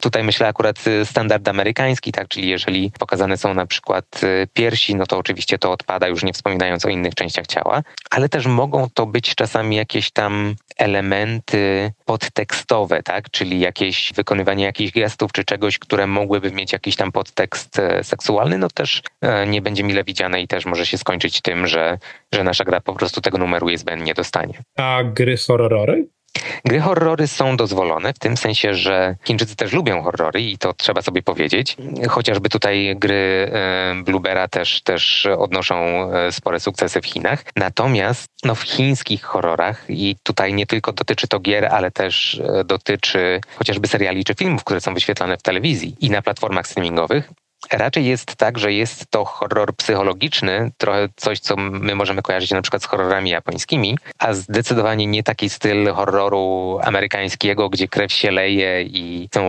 [0.00, 4.04] tutaj myślę akurat e, standard amerykański, tak, czyli jeżeli pokazane są na przykład
[4.52, 8.46] piersi, no to oczywiście to odpada, już nie wspominając o innych częściach ciała, ale też
[8.46, 15.44] mogą to być czasami jakieś tam elementy podtekstowe, tak, czyli jakieś wykonywanie jakichś gestów czy
[15.44, 19.84] czegoś, które mogłyby mieć jakiś jakiś tam podtekst e, seksualny, no też e, nie będzie
[19.84, 21.98] mile widziane i też może się skończyć tym, że,
[22.34, 24.58] że nasza gra po prostu tego numeru ISBN nie dostanie.
[24.76, 26.06] A gry horrory?
[26.64, 31.02] Gry horrory są dozwolone, w tym sensie, że Chińczycy też lubią horrory i to trzeba
[31.02, 31.76] sobie powiedzieć.
[32.08, 35.76] Chociażby tutaj gry e, Bluebera też, też odnoszą
[36.12, 37.44] e, spore sukcesy w Chinach.
[37.56, 42.64] Natomiast no, w chińskich horrorach, i tutaj nie tylko dotyczy to gier, ale też e,
[42.64, 47.30] dotyczy chociażby seriali czy filmów, które są wyświetlane w telewizji i na platformach streamingowych,
[47.72, 52.62] Raczej jest tak, że jest to horror psychologiczny, trochę coś, co my możemy kojarzyć na
[52.62, 58.82] przykład z horrorami japońskimi, a zdecydowanie nie taki styl horroru amerykańskiego, gdzie krew się leje
[58.82, 59.42] i są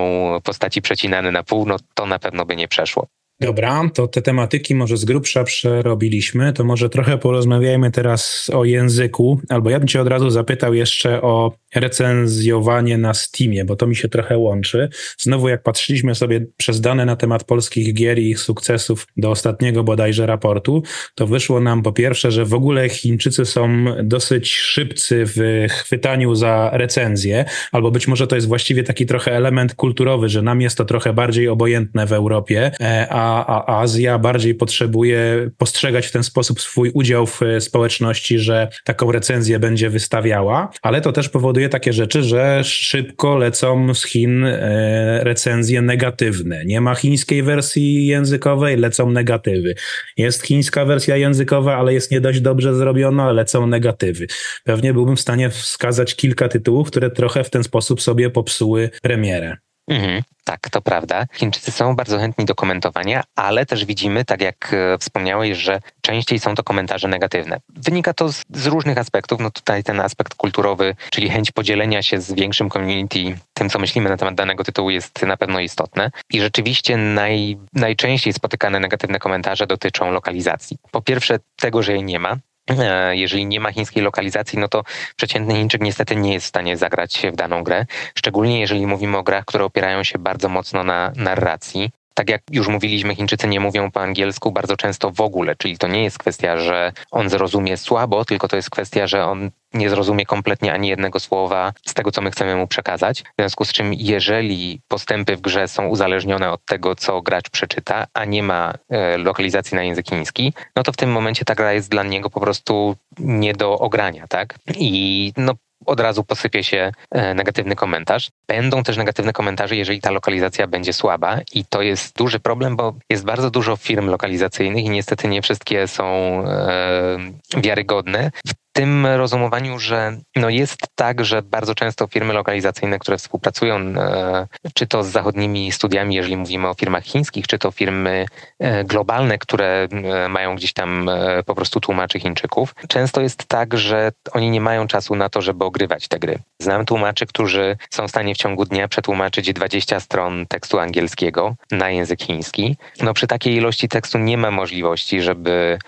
[0.44, 3.08] postaci przecinane na pół, no to na pewno by nie przeszło.
[3.42, 9.42] Dobra, to te tematyki może z grubsza przerobiliśmy, to może trochę porozmawiajmy teraz o języku,
[9.50, 13.96] albo ja bym cię od razu zapytał jeszcze o recenzjowanie na Steamie, bo to mi
[13.96, 14.90] się trochę łączy.
[15.18, 19.84] Znowu jak patrzyliśmy sobie przez dane na temat polskich gier i ich sukcesów do ostatniego
[19.84, 20.84] bodajże raportu,
[21.16, 26.70] to wyszło nam po pierwsze, że w ogóle Chińczycy są dosyć szybcy w chwytaniu za
[26.74, 30.86] recenzję, albo być może to jest właściwie taki trochę element kulturowy, że nam jest to
[30.86, 36.62] trochę bardziej obojętne w Europie, e, a a, Azja bardziej potrzebuje postrzegać w ten sposób
[36.62, 42.24] swój udział w społeczności, że taką recenzję będzie wystawiała, ale to też powoduje takie rzeczy,
[42.24, 46.66] że szybko lecą z Chin e, recenzje negatywne.
[46.66, 49.76] Nie ma chińskiej wersji językowej, lecą negatywy.
[50.18, 54.28] Jest chińska wersja językowa, ale jest nie dość dobrze zrobiona, lecą negatywy.
[54.64, 59.58] Pewnie byłbym w stanie wskazać kilka tytułów, które trochę w ten sposób sobie popsuły premierę.
[59.92, 61.26] Mhm, tak, to prawda.
[61.34, 66.40] Chińczycy są bardzo chętni do komentowania, ale też widzimy, tak jak e, wspomniałeś, że częściej
[66.40, 67.60] są to komentarze negatywne.
[67.70, 69.40] Wynika to z, z, różnych aspektów.
[69.40, 74.10] No tutaj ten aspekt kulturowy, czyli chęć podzielenia się z większym community tym, co myślimy
[74.10, 76.12] na temat danego tytułu, jest na pewno istotne.
[76.34, 80.78] I rzeczywiście naj, najczęściej spotykane negatywne komentarze dotyczą lokalizacji.
[80.92, 82.38] Po pierwsze, tego, że jej nie ma.
[82.70, 84.84] E, jeżeli nie ma chińskiej lokalizacji, no to
[85.16, 87.86] przeciętny Chińczyk niestety nie jest w stanie zagrać w daną grę.
[88.16, 91.92] Szczególnie jeżeli mówimy o grach, które opierają się bardzo mocno na narracji.
[92.22, 95.88] Tak jak już mówiliśmy, Chińczycy nie mówią po angielsku bardzo często w ogóle, czyli to
[95.88, 100.26] nie jest kwestia, że on zrozumie słabo, tylko to jest kwestia, że on nie zrozumie
[100.26, 103.22] kompletnie ani jednego słowa z tego, co my chcemy mu przekazać.
[103.22, 108.08] W związku z czym, jeżeli postępy w grze są uzależnione od tego, co gracz przeczyta,
[108.14, 111.74] a nie ma e, lokalizacji na język chiński, no to w tym momencie ta gra
[111.74, 114.56] jest dla niego po prostu nie do ogrania, tak?
[114.76, 115.54] I no,
[115.86, 118.30] od razu posypie się e, negatywny komentarz.
[118.48, 122.94] Będą też negatywne komentarze, jeżeli ta lokalizacja będzie słaba i to jest duży problem, bo
[123.10, 126.06] jest bardzo dużo firm lokalizacyjnych i niestety nie wszystkie są
[126.48, 127.18] e,
[127.58, 128.32] wiarygodne.
[128.48, 134.48] W tym rozumowaniu, że no jest tak, że bardzo często firmy lokalizacyjne, które współpracują, e,
[134.74, 138.26] czy to z zachodnimi studiami, jeżeli mówimy o firmach chińskich, czy to firmy
[138.60, 141.10] e, globalne, które e, mają gdzieś tam
[141.46, 145.66] po prostu tłumaczy Chińczyków, często jest tak, że oni nie mają czasu na to, żeby
[145.66, 146.40] ogrywać te gry.
[146.62, 151.90] Znam tłumaczy, którzy są w stanie w ciągu dnia przetłumaczyć 20 stron tekstu angielskiego na
[151.90, 152.78] język chiński.
[153.02, 155.80] No przy takiej ilości tekstu nie ma możliwości, żeby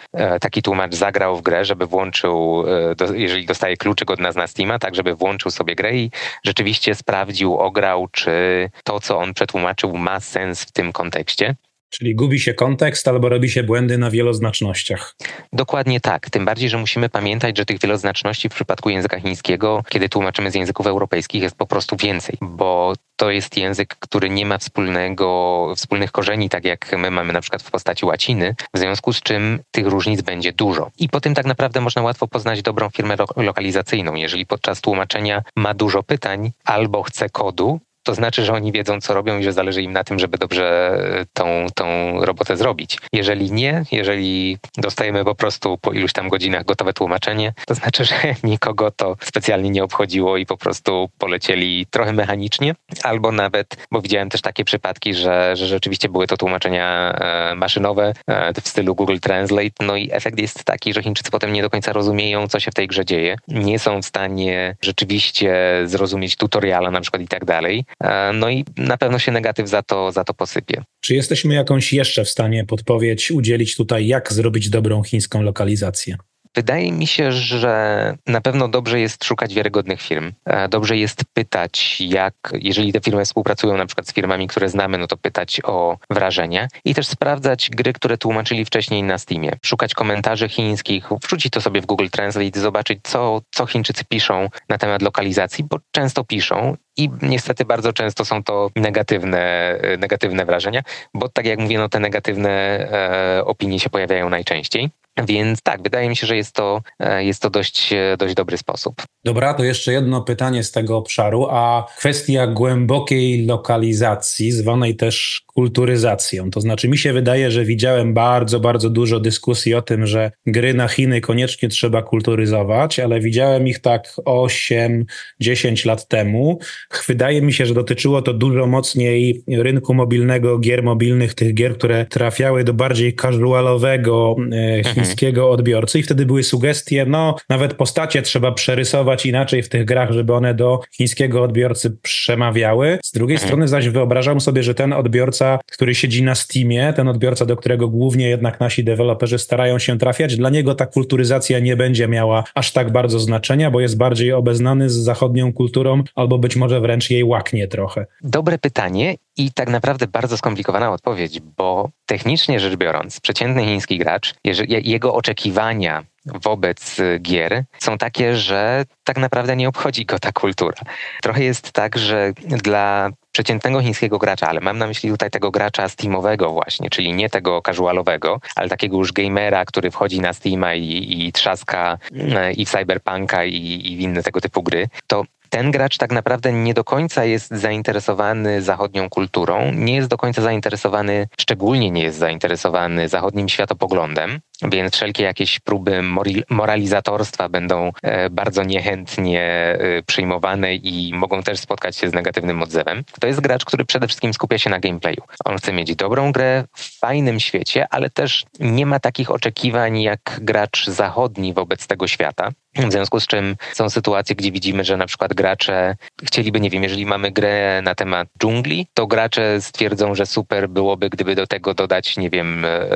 [0.41, 4.79] taki tłumacz zagrał w grę, żeby włączył E, jeżeli dostaje kluczyk od nas na Steama,
[4.79, 6.11] tak żeby włączył sobie grę i
[6.43, 11.55] rzeczywiście sprawdził, ograł, czy to, co on przetłumaczył, ma sens w tym kontekście.
[11.93, 15.15] Czyli gubi się kontekst albo robi się błędy na wieloznacznościach.
[15.53, 16.29] Dokładnie tak.
[16.29, 20.55] Tym bardziej, że musimy pamiętać, że tych wieloznaczności w przypadku języka chińskiego, kiedy tłumaczymy z
[20.55, 26.11] języków europejskich, jest po prostu więcej, bo to jest język, który nie ma wspólnego, wspólnych
[26.11, 29.87] korzeni, tak jak my mamy na przykład w postaci łaciny, w związku z czym tych
[29.87, 30.91] różnic będzie dużo.
[30.99, 34.15] I po tym tak naprawdę można łatwo poznać dobrą firmę lokalizacyjną.
[34.15, 39.13] Jeżeli podczas tłumaczenia ma dużo pytań albo chce kodu, to znaczy, że oni wiedzą, co
[39.13, 40.97] robią i że zależy im na tym, żeby dobrze
[41.33, 41.85] tą, tą
[42.25, 42.97] robotę zrobić.
[43.13, 48.15] Jeżeli nie, jeżeli dostajemy po prostu po iluś tam godzinach gotowe tłumaczenie, to znaczy, że
[48.43, 54.29] nikogo to specjalnie nie obchodziło i po prostu polecieli trochę mechanicznie, albo nawet, bo widziałem
[54.29, 59.17] też takie przypadki, że, że rzeczywiście były to tłumaczenia e, maszynowe e, w stylu Google
[59.17, 62.71] Translate, no i efekt jest taki, że Chińczycy potem nie do końca rozumieją, co się
[62.71, 65.53] w tej grze dzieje, nie są w stanie rzeczywiście
[65.85, 67.92] zrozumieć tutoriala na przykład i tak dalej, E,
[68.33, 70.83] no i na pewno się negatyw za to, za to posypie.
[71.01, 76.17] Czy jesteśmy jakąś jeszcze w stanie podpowiedź udzielić tutaj, jak zrobić dobrą chińską lokalizację?
[76.55, 80.31] Wydaje mi się, że na pewno dobrze jest szukać wiarygodnych firm.
[80.45, 84.97] E, dobrze jest pytać, jak, jeżeli te firmy współpracują na przykład z firmami, które znamy,
[84.97, 89.51] no to pytać o wrażenia i też sprawdzać gry, które tłumaczyli wcześniej na Steamie.
[89.65, 94.77] Szukać komentarzy chińskich, wrzucić to sobie w Google Translate, zobaczyć, co, co Chińczycy piszą na
[94.77, 100.81] temat lokalizacji, bo często piszą i niestety bardzo często są to negatywne, negatywne wrażenia,
[101.13, 104.89] bo tak jak mówię, no te negatywne e, opinie się pojawiają najczęściej.
[105.17, 108.57] Więc tak, wydaje mi się, że jest to, e, jest to dość, e, dość dobry
[108.57, 109.01] sposób.
[109.25, 116.51] Dobra, to jeszcze jedno pytanie z tego obszaru, a kwestia głębokiej lokalizacji, zwanej też kulturyzacją.
[116.51, 120.73] To znaczy, mi się wydaje, że widziałem bardzo, bardzo dużo dyskusji o tym, że gry
[120.73, 126.59] na Chiny koniecznie trzeba kulturyzować, ale widziałem ich tak 8-10 lat temu.
[127.07, 132.05] Wydaje mi się, że dotyczyło to dużo mocniej rynku mobilnego, gier mobilnych, tych gier, które
[132.05, 138.51] trafiały do bardziej casualowego e, chińskiego odbiorcy i wtedy były sugestie, no nawet postacie trzeba
[138.51, 142.99] przerysować inaczej w tych grach, żeby one do chińskiego odbiorcy przemawiały.
[143.03, 143.47] Z drugiej mhm.
[143.47, 147.87] strony zaś wyobrażam sobie, że ten odbiorca, który siedzi na Steamie, ten odbiorca, do którego
[147.87, 152.71] głównie jednak nasi deweloperzy starają się trafiać, dla niego ta kulturyzacja nie będzie miała aż
[152.71, 157.23] tak bardzo znaczenia, bo jest bardziej obeznany z zachodnią kulturą, albo być może wręcz jej
[157.23, 158.05] łaknie trochę.
[158.21, 164.33] Dobre pytanie i tak naprawdę bardzo skomplikowana odpowiedź, bo technicznie rzecz biorąc, przeciętny chiński gracz,
[164.67, 170.77] jego oczekiwania wobec gier są takie, że tak naprawdę nie obchodzi go ta kultura.
[171.21, 175.89] Trochę jest tak, że dla przeciętnego chińskiego gracza, ale mam na myśli tutaj tego gracza
[175.89, 181.25] Steamowego właśnie, czyli nie tego casualowego, ale takiego już gamera, który wchodzi na Steama i,
[181.27, 181.97] i trzaska
[182.35, 186.11] e, i w Cyberpunka i, i w inne tego typu gry, to ten gracz tak
[186.11, 192.03] naprawdę nie do końca jest zainteresowany zachodnią kulturą, nie jest do końca zainteresowany, szczególnie nie
[192.03, 194.39] jest zainteresowany zachodnim światopoglądem,
[194.71, 196.01] więc wszelkie jakieś próby
[196.49, 203.03] moralizatorstwa będą e, bardzo niechętnie e, przyjmowane i mogą też spotkać się z negatywnym odzewem.
[203.19, 205.21] To jest gracz, który przede wszystkim skupia się na gameplayu.
[205.45, 210.39] On chce mieć dobrą grę w fajnym świecie, ale też nie ma takich oczekiwań jak
[210.41, 212.51] gracz zachodni wobec tego świata.
[212.75, 216.83] W związku z czym są sytuacje, gdzie widzimy, że na przykład gracze chcieliby, nie wiem,
[216.83, 221.73] jeżeli mamy grę na temat dżungli, to gracze stwierdzą, że super byłoby, gdyby do tego
[221.73, 222.87] dodać, nie wiem, e,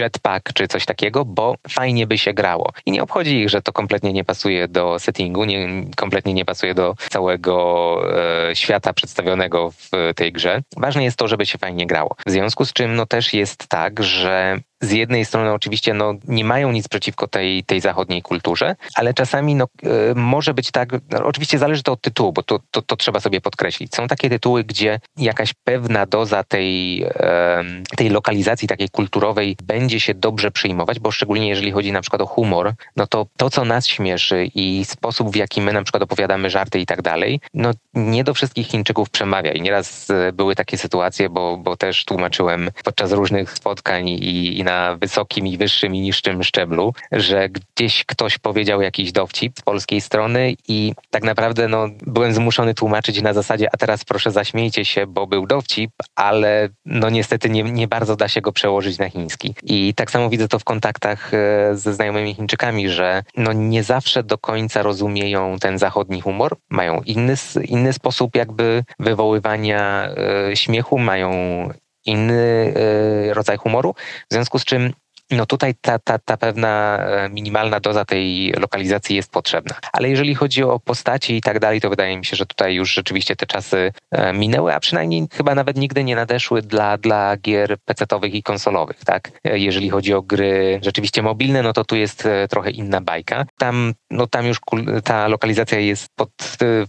[0.00, 0.93] jetpack czy coś takiego,
[1.24, 2.72] bo fajnie by się grało.
[2.86, 6.74] I nie obchodzi ich, że to kompletnie nie pasuje do settingu, nie, kompletnie nie pasuje
[6.74, 7.54] do całego
[8.50, 10.62] e, świata przedstawionego w tej grze.
[10.76, 12.16] Ważne jest to, żeby się fajnie grało.
[12.26, 16.44] W związku z czym no też jest tak, że z jednej strony oczywiście no, nie
[16.44, 21.24] mają nic przeciwko tej, tej zachodniej kulturze, ale czasami no, y, może być tak, no,
[21.24, 23.94] oczywiście zależy to od tytułu, bo to, to, to, trzeba sobie podkreślić.
[23.94, 27.06] Są takie tytuły, gdzie jakaś pewna doza tej,
[27.96, 32.26] tej lokalizacji takiej kulturowej będzie się dobrze przyjmować, bo szczególnie jeżeli chodzi na przykład o
[32.26, 36.50] humor, no to to, co nas śmieszy i sposób, w jaki my na przykład opowiadamy
[36.50, 39.52] żarty i tak dalej, no nie do wszystkich Chińczyków przemawia.
[39.52, 44.64] I nieraz y, były takie sytuacje, bo, bo też tłumaczyłem podczas różnych spotkań i, i
[44.64, 49.62] na na wysokim i wyższym i niższym szczeblu, że gdzieś ktoś powiedział jakiś dowcip z
[49.62, 54.84] polskiej strony i tak naprawdę no, byłem zmuszony tłumaczyć na zasadzie, a teraz proszę zaśmiejcie
[54.84, 59.08] się, bo był dowcip, ale no niestety nie, nie bardzo da się go przełożyć na
[59.08, 59.54] chiński.
[59.62, 64.22] I tak samo widzę to w kontaktach e, ze znajomymi Chińczykami, że no nie zawsze
[64.22, 67.34] do końca rozumieją ten zachodni humor, mają inny,
[67.64, 70.08] inny sposób jakby wywoływania
[70.50, 71.30] e, śmiechu, mają
[72.04, 73.94] inny e, rodzaj humoru,
[74.30, 74.92] w związku z czym
[75.30, 79.74] no tutaj ta, ta, ta pewna e, minimalna doza tej lokalizacji jest potrzebna.
[79.92, 82.94] Ale jeżeli chodzi o postaci i tak dalej, to wydaje mi się, że tutaj już
[82.94, 87.76] rzeczywiście te czasy e, minęły, a przynajmniej chyba nawet nigdy nie nadeszły dla, dla gier
[87.84, 89.30] PC-owych i konsolowych, tak?
[89.44, 93.44] E, jeżeli chodzi o gry rzeczywiście mobilne, no to tu jest trochę inna bajka.
[93.58, 94.58] Tam, no tam już
[95.04, 96.30] ta lokalizacja jest pod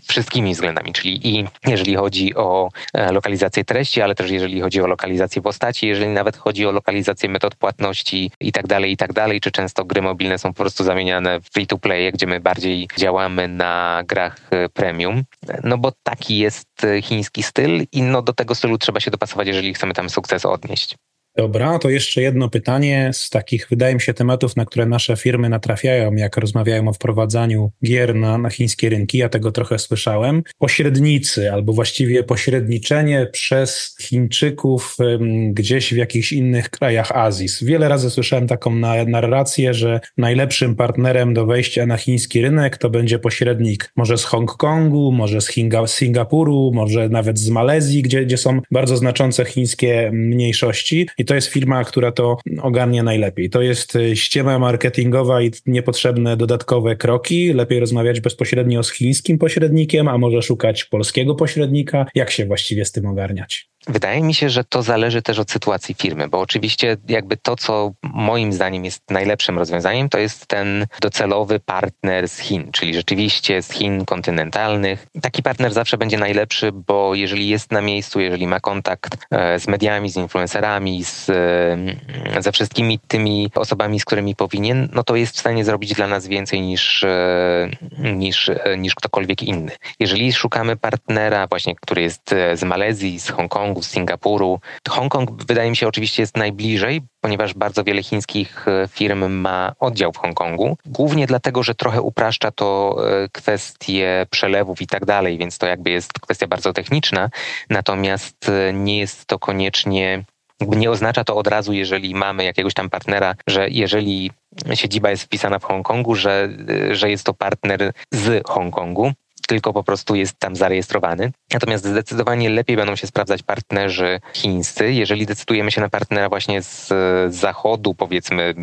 [0.08, 2.70] wszystkimi względami, czyli i jeżeli chodzi o
[3.12, 7.56] lokalizację treści, ale też jeżeli chodzi o lokalizację postaci, jeżeli nawet chodzi o lokalizację metod
[7.56, 11.42] płatności i tak dalej, i tak dalej, czy często gry mobilne są po prostu zamieniane
[11.42, 15.24] w free-to-play, gdzie my bardziej działamy na grach e, premium,
[15.64, 19.48] no bo taki jest e, chiński styl i no do tego stylu trzeba się dopasować,
[19.48, 20.96] jeżeli chcemy tam sukces odnieść.
[21.38, 25.50] Dobra, to jeszcze jedno pytanie z takich, wydaje mi się, tematów, na które nasze firmy
[25.50, 29.18] natrafiają, jak rozmawiają o wprowadzaniu gier na, na chińskie rynki.
[29.18, 30.44] Ja tego trochę słyszałem.
[30.58, 37.48] Pośrednicy, albo właściwie pośredniczenie przez Chińczyków um, gdzieś w jakichś innych krajach Azji.
[37.62, 42.90] Wiele razy słyszałem taką na, narrację, że najlepszym partnerem do wejścia na chiński rynek to
[42.90, 48.38] będzie pośrednik może z Hongkongu, może z Hinga, Singapuru, może nawet z Malezji, gdzie, gdzie
[48.38, 51.08] są bardzo znaczące chińskie mniejszości.
[51.18, 53.50] I to jest firma, która to ogarnia najlepiej.
[53.50, 57.54] To jest e, ściema marketingowa i niepotrzebne dodatkowe kroki.
[57.54, 62.06] Lepiej rozmawiać bezpośrednio z chińskim pośrednikiem, a może szukać polskiego pośrednika.
[62.16, 63.70] Jak się właściwie z tym ogarniać?
[63.88, 67.92] Wydaje mi się, że to zależy też od sytuacji firmy, bo oczywiście jakby to, co
[68.04, 73.72] moim zdaniem jest najlepszym rozwiązaniem, to jest ten docelowy partner z Chin, czyli rzeczywiście z
[73.72, 75.08] Chin kontynentalnych.
[75.22, 79.68] Taki partner zawsze będzie najlepszy, bo jeżeli jest na miejscu, jeżeli ma kontakt e, z
[79.68, 85.36] mediami, z influencerami, z, e, ze wszystkimi tymi osobami, z którymi powinien, no to jest
[85.36, 87.70] w stanie zrobić dla nas więcej niż, e,
[88.00, 89.72] niż, niż ktokolwiek inny.
[90.00, 94.60] Jeżeli szukamy partnera właśnie, który jest z Malezji, z Hongkongu, z Singapuru,
[94.90, 100.18] Hongkong wydaje mi się oczywiście jest najbliżej, ponieważ bardzo wiele chińskich firm ma oddział w
[100.18, 100.78] Hongkongu.
[100.86, 102.98] Głównie dlatego, że trochę upraszcza to
[103.32, 107.30] kwestie przelewów i tak dalej, więc to jakby jest kwestia bardzo techniczna,
[107.70, 110.24] natomiast nie jest to koniecznie
[110.62, 114.32] nie oznacza to od razu, jeżeli mamy jakiegoś tam partnera, że jeżeli
[114.74, 116.50] siedziba jest wpisana w Hongkongu, że,
[116.92, 119.12] że jest to partner z Hongkongu
[119.48, 121.32] tylko po prostu jest tam zarejestrowany.
[121.54, 124.94] Natomiast zdecydowanie lepiej będą się sprawdzać partnerzy chińscy.
[124.94, 126.94] Jeżeli decydujemy się na partnera właśnie z
[127.36, 128.54] zachodu, powiedzmy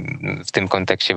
[0.47, 1.17] w tym kontekście,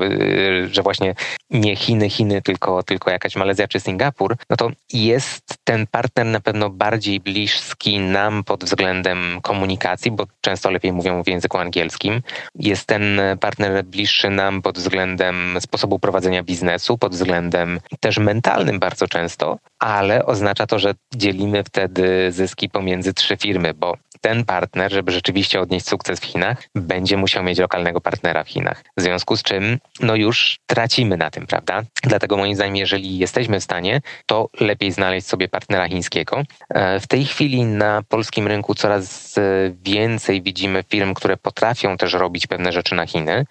[0.71, 1.15] że właśnie
[1.49, 6.39] nie Chiny, Chiny, tylko, tylko jakaś Malezja czy Singapur, no to jest ten partner na
[6.39, 12.21] pewno bardziej bliski nam pod względem komunikacji, bo często lepiej mówią w języku angielskim.
[12.55, 19.07] Jest ten partner bliższy nam pod względem sposobu prowadzenia biznesu, pod względem też mentalnym bardzo
[19.07, 25.11] często, ale oznacza to, że dzielimy wtedy zyski pomiędzy trzy firmy, bo ten partner, żeby
[25.11, 28.83] rzeczywiście odnieść sukces w Chinach, będzie musiał mieć lokalnego partnera w Chinach.
[28.97, 31.83] W związku z czym, no już tracimy na tym, prawda?
[32.03, 36.43] Dlatego moim zdaniem, jeżeli jesteśmy w stanie, to lepiej znaleźć sobie partnera chińskiego.
[36.69, 39.35] E, w tej chwili na polskim rynku coraz
[39.83, 43.45] więcej widzimy firm, które potrafią też robić pewne rzeczy na Chiny,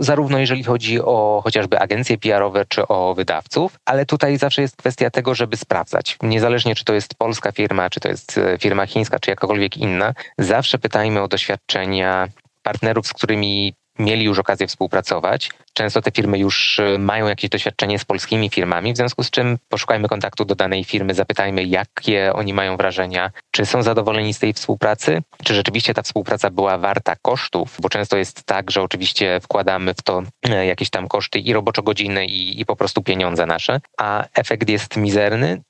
[0.00, 5.10] zarówno jeżeli chodzi o chociażby agencje PR-owe czy o wydawców, ale tutaj zawsze jest kwestia
[5.10, 6.16] tego, żeby sprawdzać.
[6.22, 9.93] Niezależnie czy to jest polska firma, czy to jest e, firma chińska, czy jakakolwiek inna,
[10.38, 12.28] zawsze pytajmy o doświadczenia
[12.62, 15.50] partnerów, z którymi mieli już okazję współpracować.
[15.72, 19.58] Często te firmy już e, mają jakieś doświadczenie z polskimi firmami, w związku z czym
[19.68, 24.52] poszukajmy kontaktu do danej firmy, zapytajmy, jakie oni mają wrażenia, czy są zadowoleni z tej
[24.52, 29.94] współpracy, czy rzeczywiście ta współpraca była warta kosztów, bo często jest tak, że oczywiście wkładamy
[29.94, 34.24] w to e, jakieś tam koszty i roboczo-godziny, i, i po prostu pieniądze nasze, a
[34.34, 35.62] efekt jest mizerny,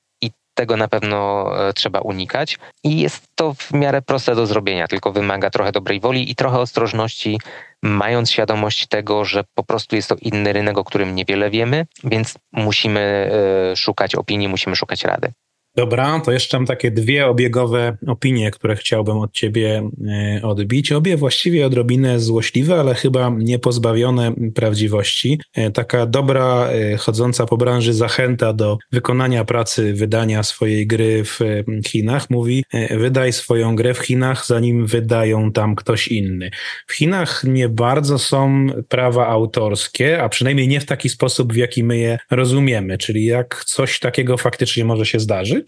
[0.55, 5.11] tego na pewno e, trzeba unikać i jest to w miarę proste do zrobienia, tylko
[5.11, 7.39] wymaga trochę dobrej woli i trochę ostrożności,
[7.83, 12.37] mając świadomość tego, że po prostu jest to inny rynek, o którym niewiele wiemy, więc
[12.51, 13.31] musimy
[13.71, 15.31] e, szukać opinii, musimy szukać rady.
[15.75, 20.91] Dobra, to jeszcze mam takie dwie obiegowe opinie, które chciałbym od ciebie e, odbić.
[20.91, 25.39] Obie właściwie odrobinę złośliwe, ale chyba nie pozbawione prawdziwości.
[25.53, 31.39] E, taka dobra, e, chodząca po branży zachęta do wykonania pracy, wydania swojej gry w
[31.87, 36.51] Chinach mówi: wydaj swoją grę w Chinach, zanim wydają tam ktoś inny.
[36.87, 41.83] W Chinach nie bardzo są prawa autorskie, a przynajmniej nie w taki sposób, w jaki
[41.83, 45.64] my je rozumiemy, czyli jak coś takiego faktycznie może się zdarzyć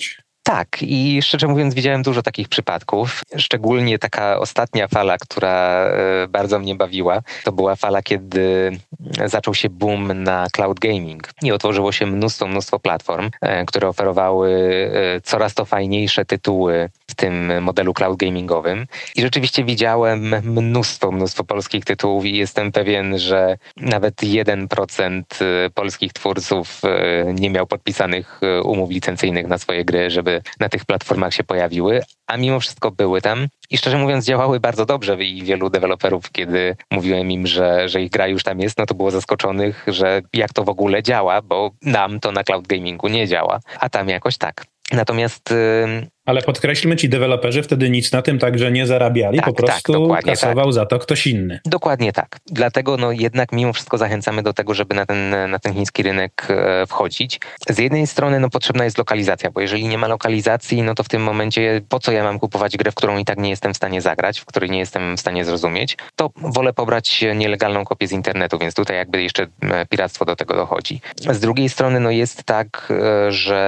[0.48, 3.22] tak, i szczerze mówiąc, widziałem dużo takich przypadków.
[3.38, 8.72] Szczególnie taka ostatnia fala, która e, bardzo mnie bawiła, to była fala, kiedy
[9.26, 14.52] zaczął się boom na cloud gaming i otworzyło się mnóstwo, mnóstwo platform, e, które oferowały
[14.94, 18.86] e, coraz to fajniejsze tytuły w tym modelu cloud gamingowym.
[19.16, 25.24] I rzeczywiście widziałem mnóstwo, mnóstwo polskich tytułów i jestem pewien, że nawet 1%
[25.74, 26.82] polskich twórców
[27.34, 32.38] nie miał podpisanych umów licencyjnych na swoje gry, żeby na tych platformach się pojawiły, a
[32.38, 37.32] mimo wszystko były tam i szczerze mówiąc działały bardzo dobrze i wielu deweloperów, kiedy mówiłem
[37.32, 40.64] im, że, że ich gra już tam jest, no to było zaskoczonych, że jak to
[40.64, 44.66] w ogóle działa, bo nam to na cloud gamingu nie działa, a tam jakoś tak.
[44.92, 45.54] Natomiast
[46.28, 50.08] ale podkreślmy, ci deweloperzy wtedy nic na tym także nie zarabiali, tak, po tak, prostu
[50.08, 50.74] tak, kasował tak.
[50.74, 51.60] za to ktoś inny.
[51.66, 52.40] Dokładnie tak.
[52.46, 56.48] Dlatego no jednak mimo wszystko zachęcamy do tego, żeby na ten, na ten chiński rynek
[56.50, 57.40] e, wchodzić.
[57.70, 61.10] Z jednej strony no, potrzebna jest lokalizacja, bo jeżeli nie ma lokalizacji, no to w
[61.10, 63.78] tym momencie po co ja mam kupować grę, w którą i tak nie jestem w
[63.78, 68.12] stanie zagrać, w której nie jestem w stanie zrozumieć, to wolę pobrać nielegalną kopię z
[68.12, 71.02] internetu, więc tutaj jakby jeszcze e, piractwo do tego dochodzi.
[71.32, 73.68] Z drugiej strony no jest tak, e, że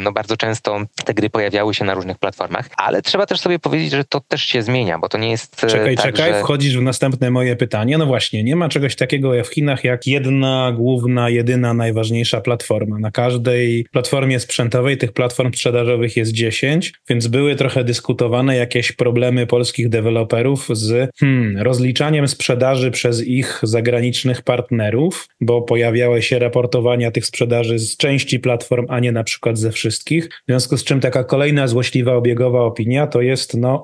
[0.00, 3.58] no bardzo często te gry pojawiały pojawiały się na różnych platformach, ale trzeba też sobie
[3.58, 5.64] powiedzieć, że to też się zmienia, bo to nie jest.
[5.64, 6.40] E, czekaj, tak, czekaj, że...
[6.40, 7.98] wchodzisz w następne moje pytanie.
[7.98, 12.98] No właśnie, nie ma czegoś takiego w Chinach jak jedna, główna, jedyna, najważniejsza platforma.
[12.98, 19.46] Na każdej platformie sprzętowej tych platform sprzedażowych jest 10, więc były trochę dyskutowane jakieś problemy
[19.46, 27.26] polskich deweloperów z hmm, rozliczaniem sprzedaży przez ich zagranicznych partnerów, bo pojawiały się raportowania tych
[27.26, 30.28] sprzedaży z części platform, a nie na przykład ze wszystkich.
[30.28, 33.82] W związku z czym taka kolejna podwójna, złośliwa, obiegowa opinia to jest, no,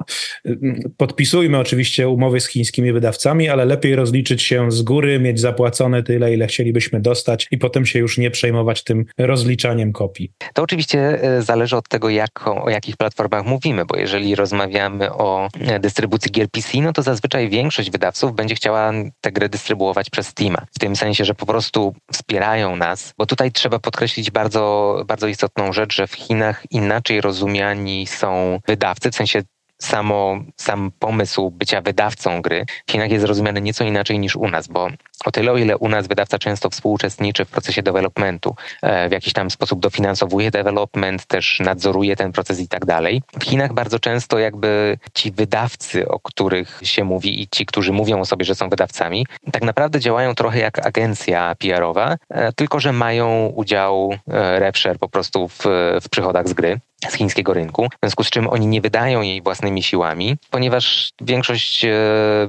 [0.96, 6.34] podpisujmy oczywiście umowy z chińskimi wydawcami, ale lepiej rozliczyć się z góry, mieć zapłacone tyle,
[6.34, 10.32] ile chcielibyśmy dostać i potem się już nie przejmować tym rozliczaniem kopii.
[10.54, 15.48] To oczywiście e, zależy od tego, jak, o jakich platformach mówimy, bo jeżeli rozmawiamy o
[15.60, 20.26] e, dystrybucji gier PC, no to zazwyczaj większość wydawców będzie chciała te gry dystrybuować przez
[20.26, 20.66] Steama.
[20.74, 25.72] W tym sensie, że po prostu wspierają nas, bo tutaj trzeba podkreślić bardzo, bardzo istotną
[25.72, 27.20] rzecz, że w Chinach inaczej
[28.06, 29.42] są wydawcy, w sensie
[29.82, 34.68] samo, sam pomysł bycia wydawcą gry w Chinach jest rozumiany nieco inaczej niż u nas,
[34.68, 34.88] bo
[35.24, 39.32] o tyle, o ile u nas wydawca często współuczestniczy w procesie developmentu, e, w jakiś
[39.32, 43.22] tam sposób dofinansowuje development, też nadzoruje ten proces i tak dalej.
[43.40, 48.20] W Chinach bardzo często jakby ci wydawcy, o których się mówi i ci, którzy mówią
[48.20, 52.92] o sobie, że są wydawcami, tak naprawdę działają trochę jak agencja PR-owa, e, tylko że
[52.92, 55.58] mają udział e, RevShare po prostu w,
[56.02, 59.42] w przychodach z gry z chińskiego rynku, w związku z czym oni nie wydają jej
[59.42, 61.86] własnymi siłami, ponieważ większość,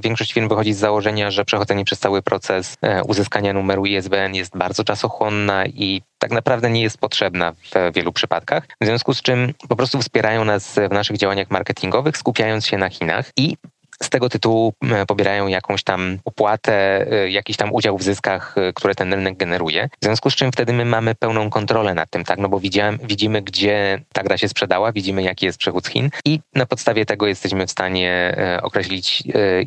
[0.02, 4.34] większość firm wychodzi z założenia, że przechodzenie przez cały proces proces e, uzyskania numeru ISBN
[4.34, 8.66] jest bardzo czasochłonna i tak naprawdę nie jest potrzebna w wielu przypadkach.
[8.80, 12.90] W związku z czym po prostu wspierają nas w naszych działaniach marketingowych, skupiając się na
[12.90, 13.56] Chinach i
[14.02, 14.74] z tego tytułu
[15.06, 19.88] pobierają jakąś tam opłatę, e, jakiś tam udział w zyskach, e, które ten rynek generuje.
[20.00, 22.38] W związku z czym wtedy my mamy pełną kontrolę nad tym, tak?
[22.38, 26.10] No bo widziałem, widzimy, gdzie ta gra się sprzedała, widzimy, jaki jest przychód z Chin
[26.24, 29.22] i na podstawie tego jesteśmy w stanie określić,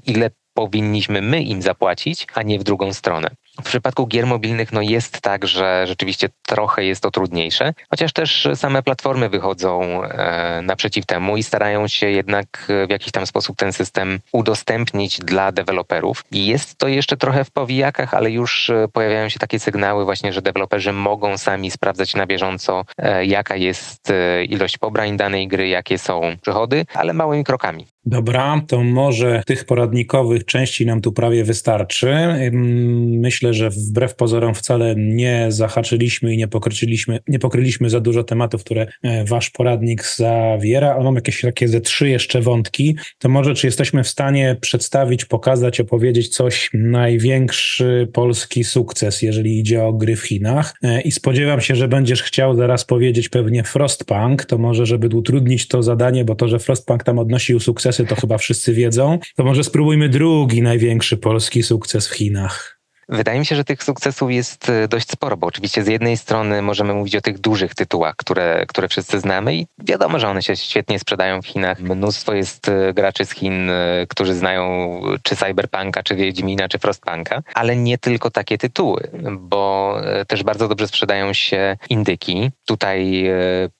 [0.06, 3.30] ile powinniśmy my im zapłacić, a nie w drugą stronę.
[3.62, 8.48] W przypadku gier mobilnych no jest tak, że rzeczywiście trochę jest to trudniejsze, chociaż też
[8.56, 13.74] same platformy wychodzą e, naprzeciw temu i starają się jednak w jakiś tam sposób ten
[13.74, 16.24] system udostępnić dla deweloperów.
[16.32, 20.34] I jest to jeszcze trochę w powijakach, ale już e, pojawiają się takie sygnały właśnie,
[20.34, 25.68] że deweloperzy mogą sami sprawdzać na bieżąco, e, jaka jest e, ilość pobrań danej gry,
[25.68, 27.88] jakie są przychody, ale małymi krokami.
[28.06, 32.16] Dobra, to może tych poradnikowych części nam tu prawie wystarczy.
[32.52, 38.64] Myślę, że wbrew pozorom wcale nie zahaczyliśmy i nie pokryliśmy, nie pokryliśmy za dużo tematów,
[38.64, 42.96] które e, wasz poradnik zawiera, ale mam jakieś takie ze trzy jeszcze wątki.
[43.18, 49.84] To może czy jesteśmy w stanie przedstawić, pokazać, opowiedzieć coś największy polski sukces, jeżeli idzie
[49.84, 50.76] o gry w Chinach.
[50.84, 55.68] E, I spodziewam się, że będziesz chciał zaraz powiedzieć pewnie Frostpunk, to może żeby utrudnić
[55.68, 59.20] to zadanie, bo to, że Frostpunk tam odnosił sukces sukcesy, to chyba wszyscy wiedzą.
[59.36, 62.77] To może spróbujmy drugi największy polski sukces w Chinach.
[63.10, 66.62] Wydaje mi się, że tych sukcesów jest e, dość sporo, bo oczywiście z jednej strony
[66.62, 70.56] możemy mówić o tych dużych tytułach, które, które wszyscy znamy i wiadomo, że one się
[70.56, 71.80] świetnie sprzedają w Chinach.
[71.80, 77.42] Mnóstwo jest e, graczy z Chin, e, którzy znają czy Cyberpunka, czy Wiedźmina, czy Frostpunka,
[77.54, 79.98] ale nie tylko takie tytuły, bo
[80.28, 82.52] też bardzo dobrze sprzedają się indyki.
[82.66, 83.30] Tutaj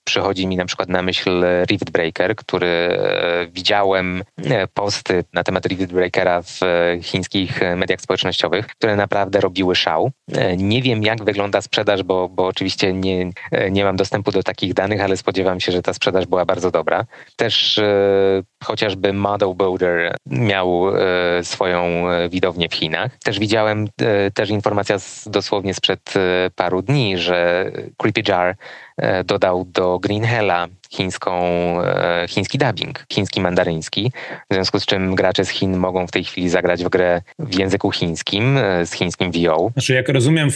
[0.04, 2.98] przychodzi mi na przykład na myśl Rift Breaker, który
[3.52, 4.24] widziałem
[4.74, 6.60] posty na temat Rift Breakera w
[7.02, 10.10] chińskich mediach społecznościowych, które naprawdę naprawdę robiły szał.
[10.32, 14.42] E, nie wiem, jak wygląda sprzedaż, bo, bo oczywiście nie, e, nie mam dostępu do
[14.42, 17.04] takich danych, ale spodziewam się, że ta sprzedaż była bardzo dobra.
[17.36, 23.18] Też e, chociażby Model Builder miał e, swoją widownię w Chinach.
[23.18, 28.56] Też widziałem e, też informacja z, dosłownie sprzed e, paru dni, że Creepy Jar
[29.24, 31.32] dodał do Green Hella chińską,
[31.82, 34.12] e, chiński dubbing, chiński mandaryński,
[34.50, 37.58] w związku z czym gracze z Chin mogą w tej chwili zagrać w grę w
[37.58, 39.70] języku chińskim, e, z chińskim VO.
[39.74, 40.50] Znaczy, jak rozumiem,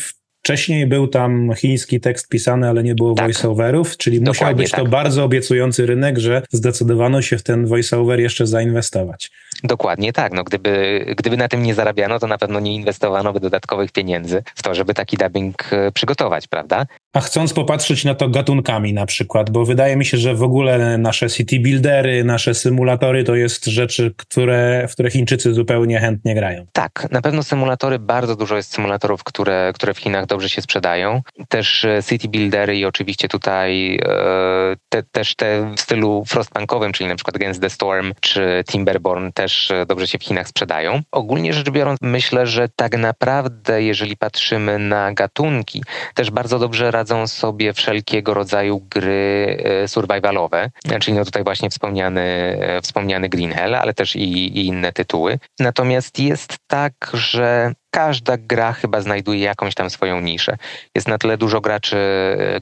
[0.44, 3.26] Wcześniej był tam chiński tekst pisany, ale nie było tak.
[3.26, 4.80] voiceoverów, czyli Dokładnie musiał być tak.
[4.80, 9.30] to bardzo obiecujący rynek, że zdecydowano się w ten voiceover jeszcze zainwestować.
[9.64, 10.32] Dokładnie tak.
[10.32, 14.42] No, gdyby, gdyby na tym nie zarabiano, to na pewno nie inwestowano by dodatkowych pieniędzy
[14.54, 16.86] w to, żeby taki dubbing e, przygotować, prawda?
[17.12, 20.98] A chcąc popatrzeć na to gatunkami na przykład, bo wydaje mi się, że w ogóle
[20.98, 26.66] nasze city buildery, nasze symulatory to jest rzeczy, które, w które Chińczycy zupełnie chętnie grają.
[26.72, 31.22] Tak, na pewno symulatory, bardzo dużo jest symulatorów, które, które w Chinach dobrze się sprzedają.
[31.48, 37.08] Też e, city buildery i oczywiście tutaj e, te, też te w stylu frostpunkowym, czyli
[37.08, 41.00] na przykład Against the Storm czy Timberborn też e, dobrze się w Chinach sprzedają.
[41.10, 45.82] Ogólnie rzecz biorąc, myślę, że tak naprawdę, jeżeli patrzymy na gatunki,
[46.14, 52.22] też bardzo dobrze radzą sobie wszelkiego rodzaju gry e, survivalowe, czyli no tutaj właśnie wspomniany,
[52.60, 55.38] e, wspomniany Green Hell, ale też i, i inne tytuły.
[55.60, 60.56] Natomiast jest tak, że każda gra chyba znajduje jakąś tam swoją niszę.
[60.94, 61.96] Jest na tyle dużo graczy,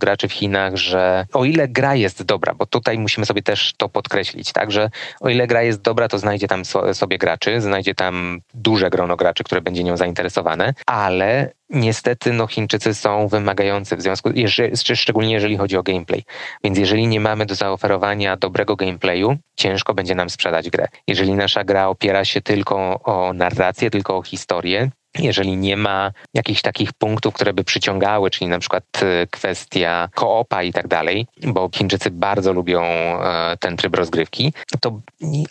[0.01, 3.89] graczy w Chinach, że o ile gra jest dobra, bo tutaj musimy sobie też to
[3.89, 7.95] podkreślić, tak, że o ile gra jest dobra, to znajdzie tam so, sobie graczy, znajdzie
[7.95, 14.03] tam duże grono graczy, które będzie nią zainteresowane, ale niestety no, Chińczycy są wymagający w
[14.03, 16.25] związku, jeżeli, szczególnie jeżeli chodzi o gameplay.
[16.65, 20.89] Więc jeżeli nie mamy do zaoferowania dobrego gameplayu, ciężko będzie nam sprzedać grę.
[21.07, 26.63] Jeżeli nasza gra opiera się tylko o narrację, tylko o historię, jeżeli nie ma jakichś
[26.63, 31.71] takich punktów, które by przyciągały, czyli na przykład e, kwestia koopa i tak dalej, bo
[31.75, 35.01] Chińczycy bardzo lubią e, ten tryb rozgrywki, to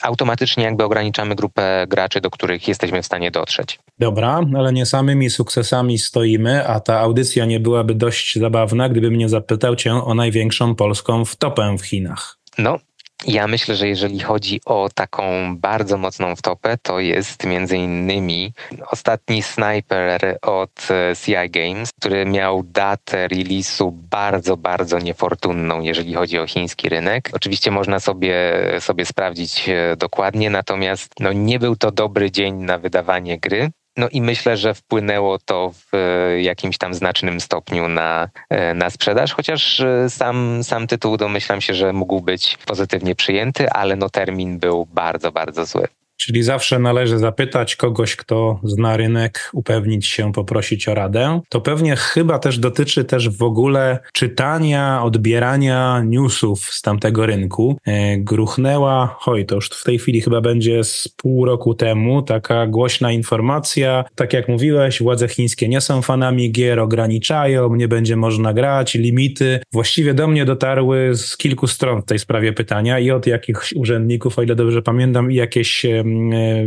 [0.01, 3.79] automatycznie jakby ograniczamy grupę graczy, do których jesteśmy w stanie dotrzeć.
[3.99, 9.29] Dobra, ale nie samymi sukcesami stoimy, a ta audycja nie byłaby dość zabawna, gdybym nie
[9.29, 12.37] zapytał cię o największą polską wtopę w Chinach.
[12.57, 12.79] No,
[13.27, 15.23] ja myślę, że jeżeli chodzi o taką
[15.57, 18.53] bardzo mocną wtopę, to jest między innymi
[18.87, 26.39] ostatni Sniper od e, CI Games, który miał datę release'u bardzo, bardzo niefortunną, jeżeli chodzi
[26.39, 27.29] o chiński rynek.
[27.33, 32.77] Oczywiście można sobie, sobie sprawdzić e, dokładnie, natomiast no, nie był to dobry dzień na
[32.77, 33.71] wydawanie gry.
[33.99, 38.89] No i myślę, że wpłynęło to w e, jakimś tam znacznym stopniu na, e, na
[38.89, 44.09] sprzedaż, chociaż e, sam, sam tytuł domyślam się, że mógł być pozytywnie przyjęty, ale no
[44.09, 45.87] termin był bardzo, bardzo zły.
[46.19, 51.41] Czyli zawsze należy zapytać kogoś, kto zna rynek, upewnić się, poprosić o radę.
[51.49, 57.77] To pewnie chyba też dotyczy też w ogóle czytania, odbierania newsów z tamtego rynku.
[57.85, 62.67] E, gruchnęła, oj, to już w tej chwili chyba będzie z pół roku temu, taka
[62.67, 64.05] głośna informacja.
[64.15, 69.59] Tak jak mówiłeś, władze chińskie nie są fanami gier, ograniczają, nie będzie można grać, limity.
[69.73, 74.39] Właściwie do mnie dotarły z kilku stron w tej sprawie pytania i od jakichś urzędników,
[74.39, 76.03] o ile dobrze pamiętam, i jakieś E,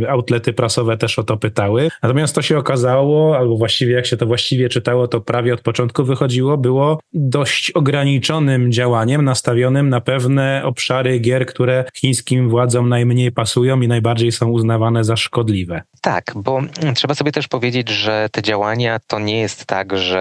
[0.09, 1.89] outlety prasowe też o to pytały.
[2.03, 6.03] Natomiast to się okazało, albo właściwie jak się to właściwie czytało, to prawie od początku
[6.03, 13.81] wychodziło, było dość ograniczonym działaniem nastawionym na pewne obszary gier, które chińskim władzom najmniej pasują
[13.81, 15.81] i najbardziej są uznawane za szkodliwe.
[16.01, 16.61] Tak, bo
[16.95, 20.19] trzeba sobie też powiedzieć, że te działania to nie jest tak, że,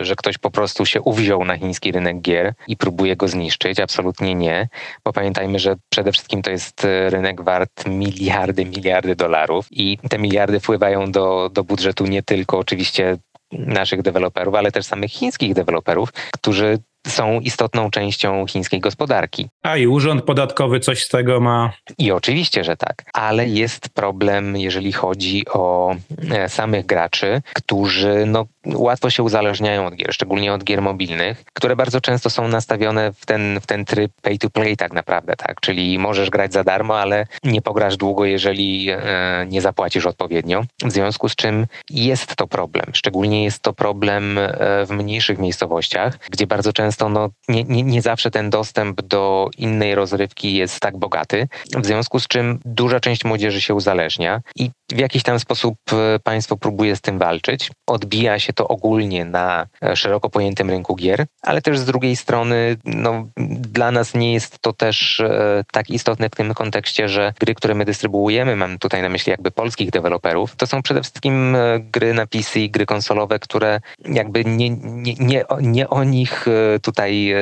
[0.00, 3.80] e, że ktoś po prostu się uwziął na chiński rynek gier i próbuje go zniszczyć.
[3.80, 4.68] Absolutnie nie,
[5.04, 9.98] bo pamiętajmy, że przede wszystkim to jest e, rynek wart miliardów miliardy, miliardy dolarów i
[10.08, 13.16] te miliardy wpływają do, do budżetu nie tylko oczywiście
[13.52, 19.48] naszych deweloperów, ale też samych chińskich deweloperów, którzy są istotną częścią chińskiej gospodarki.
[19.62, 21.72] A i urząd podatkowy coś z tego ma.
[21.98, 23.04] I oczywiście, że tak.
[23.12, 25.94] Ale jest problem, jeżeli chodzi o
[26.30, 31.76] e, samych graczy, którzy no, łatwo się uzależniają od gier, szczególnie od gier mobilnych, które
[31.76, 35.60] bardzo często są nastawione w ten, w ten tryb pay to play tak naprawdę, tak?
[35.60, 40.64] Czyli możesz grać za darmo, ale nie pograsz długo, jeżeli e, nie zapłacisz odpowiednio.
[40.84, 42.86] W związku z czym jest to problem.
[42.92, 44.50] Szczególnie jest to problem e,
[44.86, 49.94] w mniejszych miejscowościach, gdzie bardzo często no, nie, nie, nie zawsze ten dostęp do innej
[49.94, 54.98] rozrywki jest tak bogaty, w związku z czym duża część młodzieży się uzależnia i w
[54.98, 57.70] jakiś tam sposób e, państwo próbuje z tym walczyć.
[57.86, 62.76] Odbija się to ogólnie na e, szeroko pojętym rynku gier, ale też z drugiej strony
[62.84, 63.28] no,
[63.58, 67.74] dla nas nie jest to też e, tak istotne w tym kontekście, że gry, które
[67.74, 72.26] my dystrybuujemy, mam tutaj na myśli jakby polskich deweloperów, to są przede wszystkim gry na
[72.26, 76.46] PC, gry konsolowe, które jakby nie, nie, nie, nie o nich
[76.82, 77.34] tutaj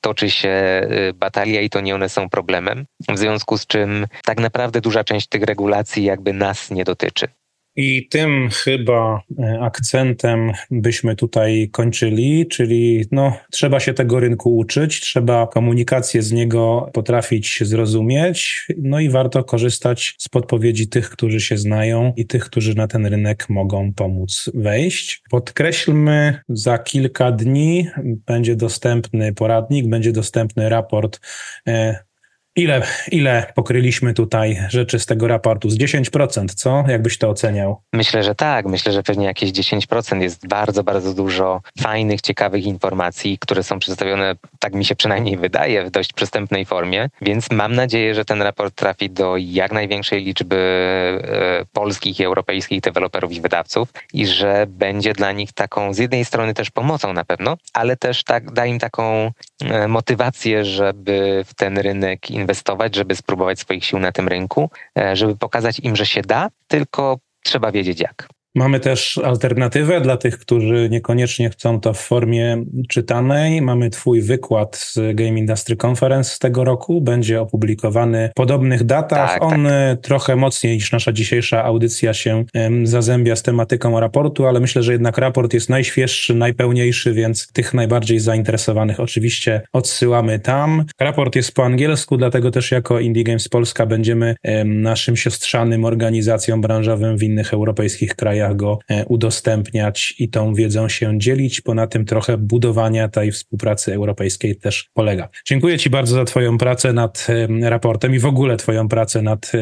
[0.00, 4.80] toczy się batalia i to nie one są problemem, w związku z czym tak naprawdę
[4.80, 7.28] duża część tych regulacji jakby nas nie dotyczy.
[7.76, 15.00] I tym chyba e, akcentem byśmy tutaj kończyli, czyli no, trzeba się tego rynku uczyć,
[15.00, 21.56] trzeba komunikację z niego potrafić zrozumieć, no i warto korzystać z podpowiedzi tych, którzy się
[21.56, 25.22] znają i tych, którzy na ten rynek mogą pomóc wejść.
[25.30, 31.20] Podkreślmy, za kilka dni będzie dostępny poradnik, będzie dostępny raport
[31.68, 32.09] e,
[32.56, 35.70] Ile, ile pokryliśmy tutaj rzeczy z tego raportu?
[35.70, 36.84] Z 10%, co?
[36.88, 37.82] Jakbyś to oceniał?
[37.92, 38.66] Myślę, że tak.
[38.66, 44.34] Myślę, że pewnie jakieś 10% jest bardzo, bardzo dużo fajnych, ciekawych informacji, które są przedstawione,
[44.58, 47.08] tak mi się przynajmniej wydaje, w dość przystępnej formie.
[47.22, 52.80] Więc mam nadzieję, że ten raport trafi do jak największej liczby e, polskich i europejskich
[52.80, 57.24] deweloperów i wydawców i że będzie dla nich taką, z jednej strony też pomocą na
[57.24, 59.30] pewno, ale też tak, da im taką
[59.64, 65.16] e, motywację, żeby w ten rynek inwestować, żeby spróbować swoich sił na tym rynku, e,
[65.16, 68.28] żeby pokazać im, że się da, tylko trzeba wiedzieć jak.
[68.54, 73.62] Mamy też alternatywę dla tych, którzy niekoniecznie chcą to w formie czytanej.
[73.62, 77.00] Mamy Twój wykład z Game Industry Conference z tego roku.
[77.00, 79.30] Będzie opublikowany w podobnych datach.
[79.30, 80.00] Tak, On tak.
[80.00, 82.44] trochę mocniej niż nasza dzisiejsza audycja się
[82.82, 88.20] zazębia z tematyką raportu, ale myślę, że jednak raport jest najświeższy, najpełniejszy, więc tych najbardziej
[88.20, 90.84] zainteresowanych oczywiście odsyłamy tam.
[91.00, 94.34] Raport jest po angielsku, dlatego też jako Indie Games Polska będziemy
[94.64, 101.18] naszym siostrzanym organizacjom branżowym w innych europejskich krajach krajach go udostępniać i tą wiedzą się
[101.18, 101.60] dzielić.
[101.60, 105.28] Ponad tym trochę budowania tej współpracy europejskiej też polega.
[105.46, 107.26] Dziękuję Ci bardzo za Twoją pracę nad
[107.62, 109.52] raportem i w ogóle Twoją pracę nad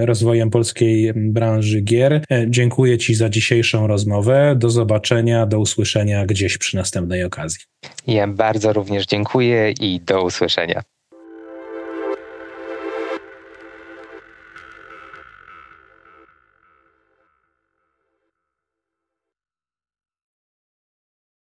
[0.00, 2.24] rozwojem polskiej branży gier.
[2.48, 4.54] Dziękuję Ci za dzisiejszą rozmowę.
[4.58, 7.60] Do zobaczenia, do usłyszenia gdzieś przy następnej okazji.
[8.06, 10.82] Ja bardzo również dziękuję i do usłyszenia.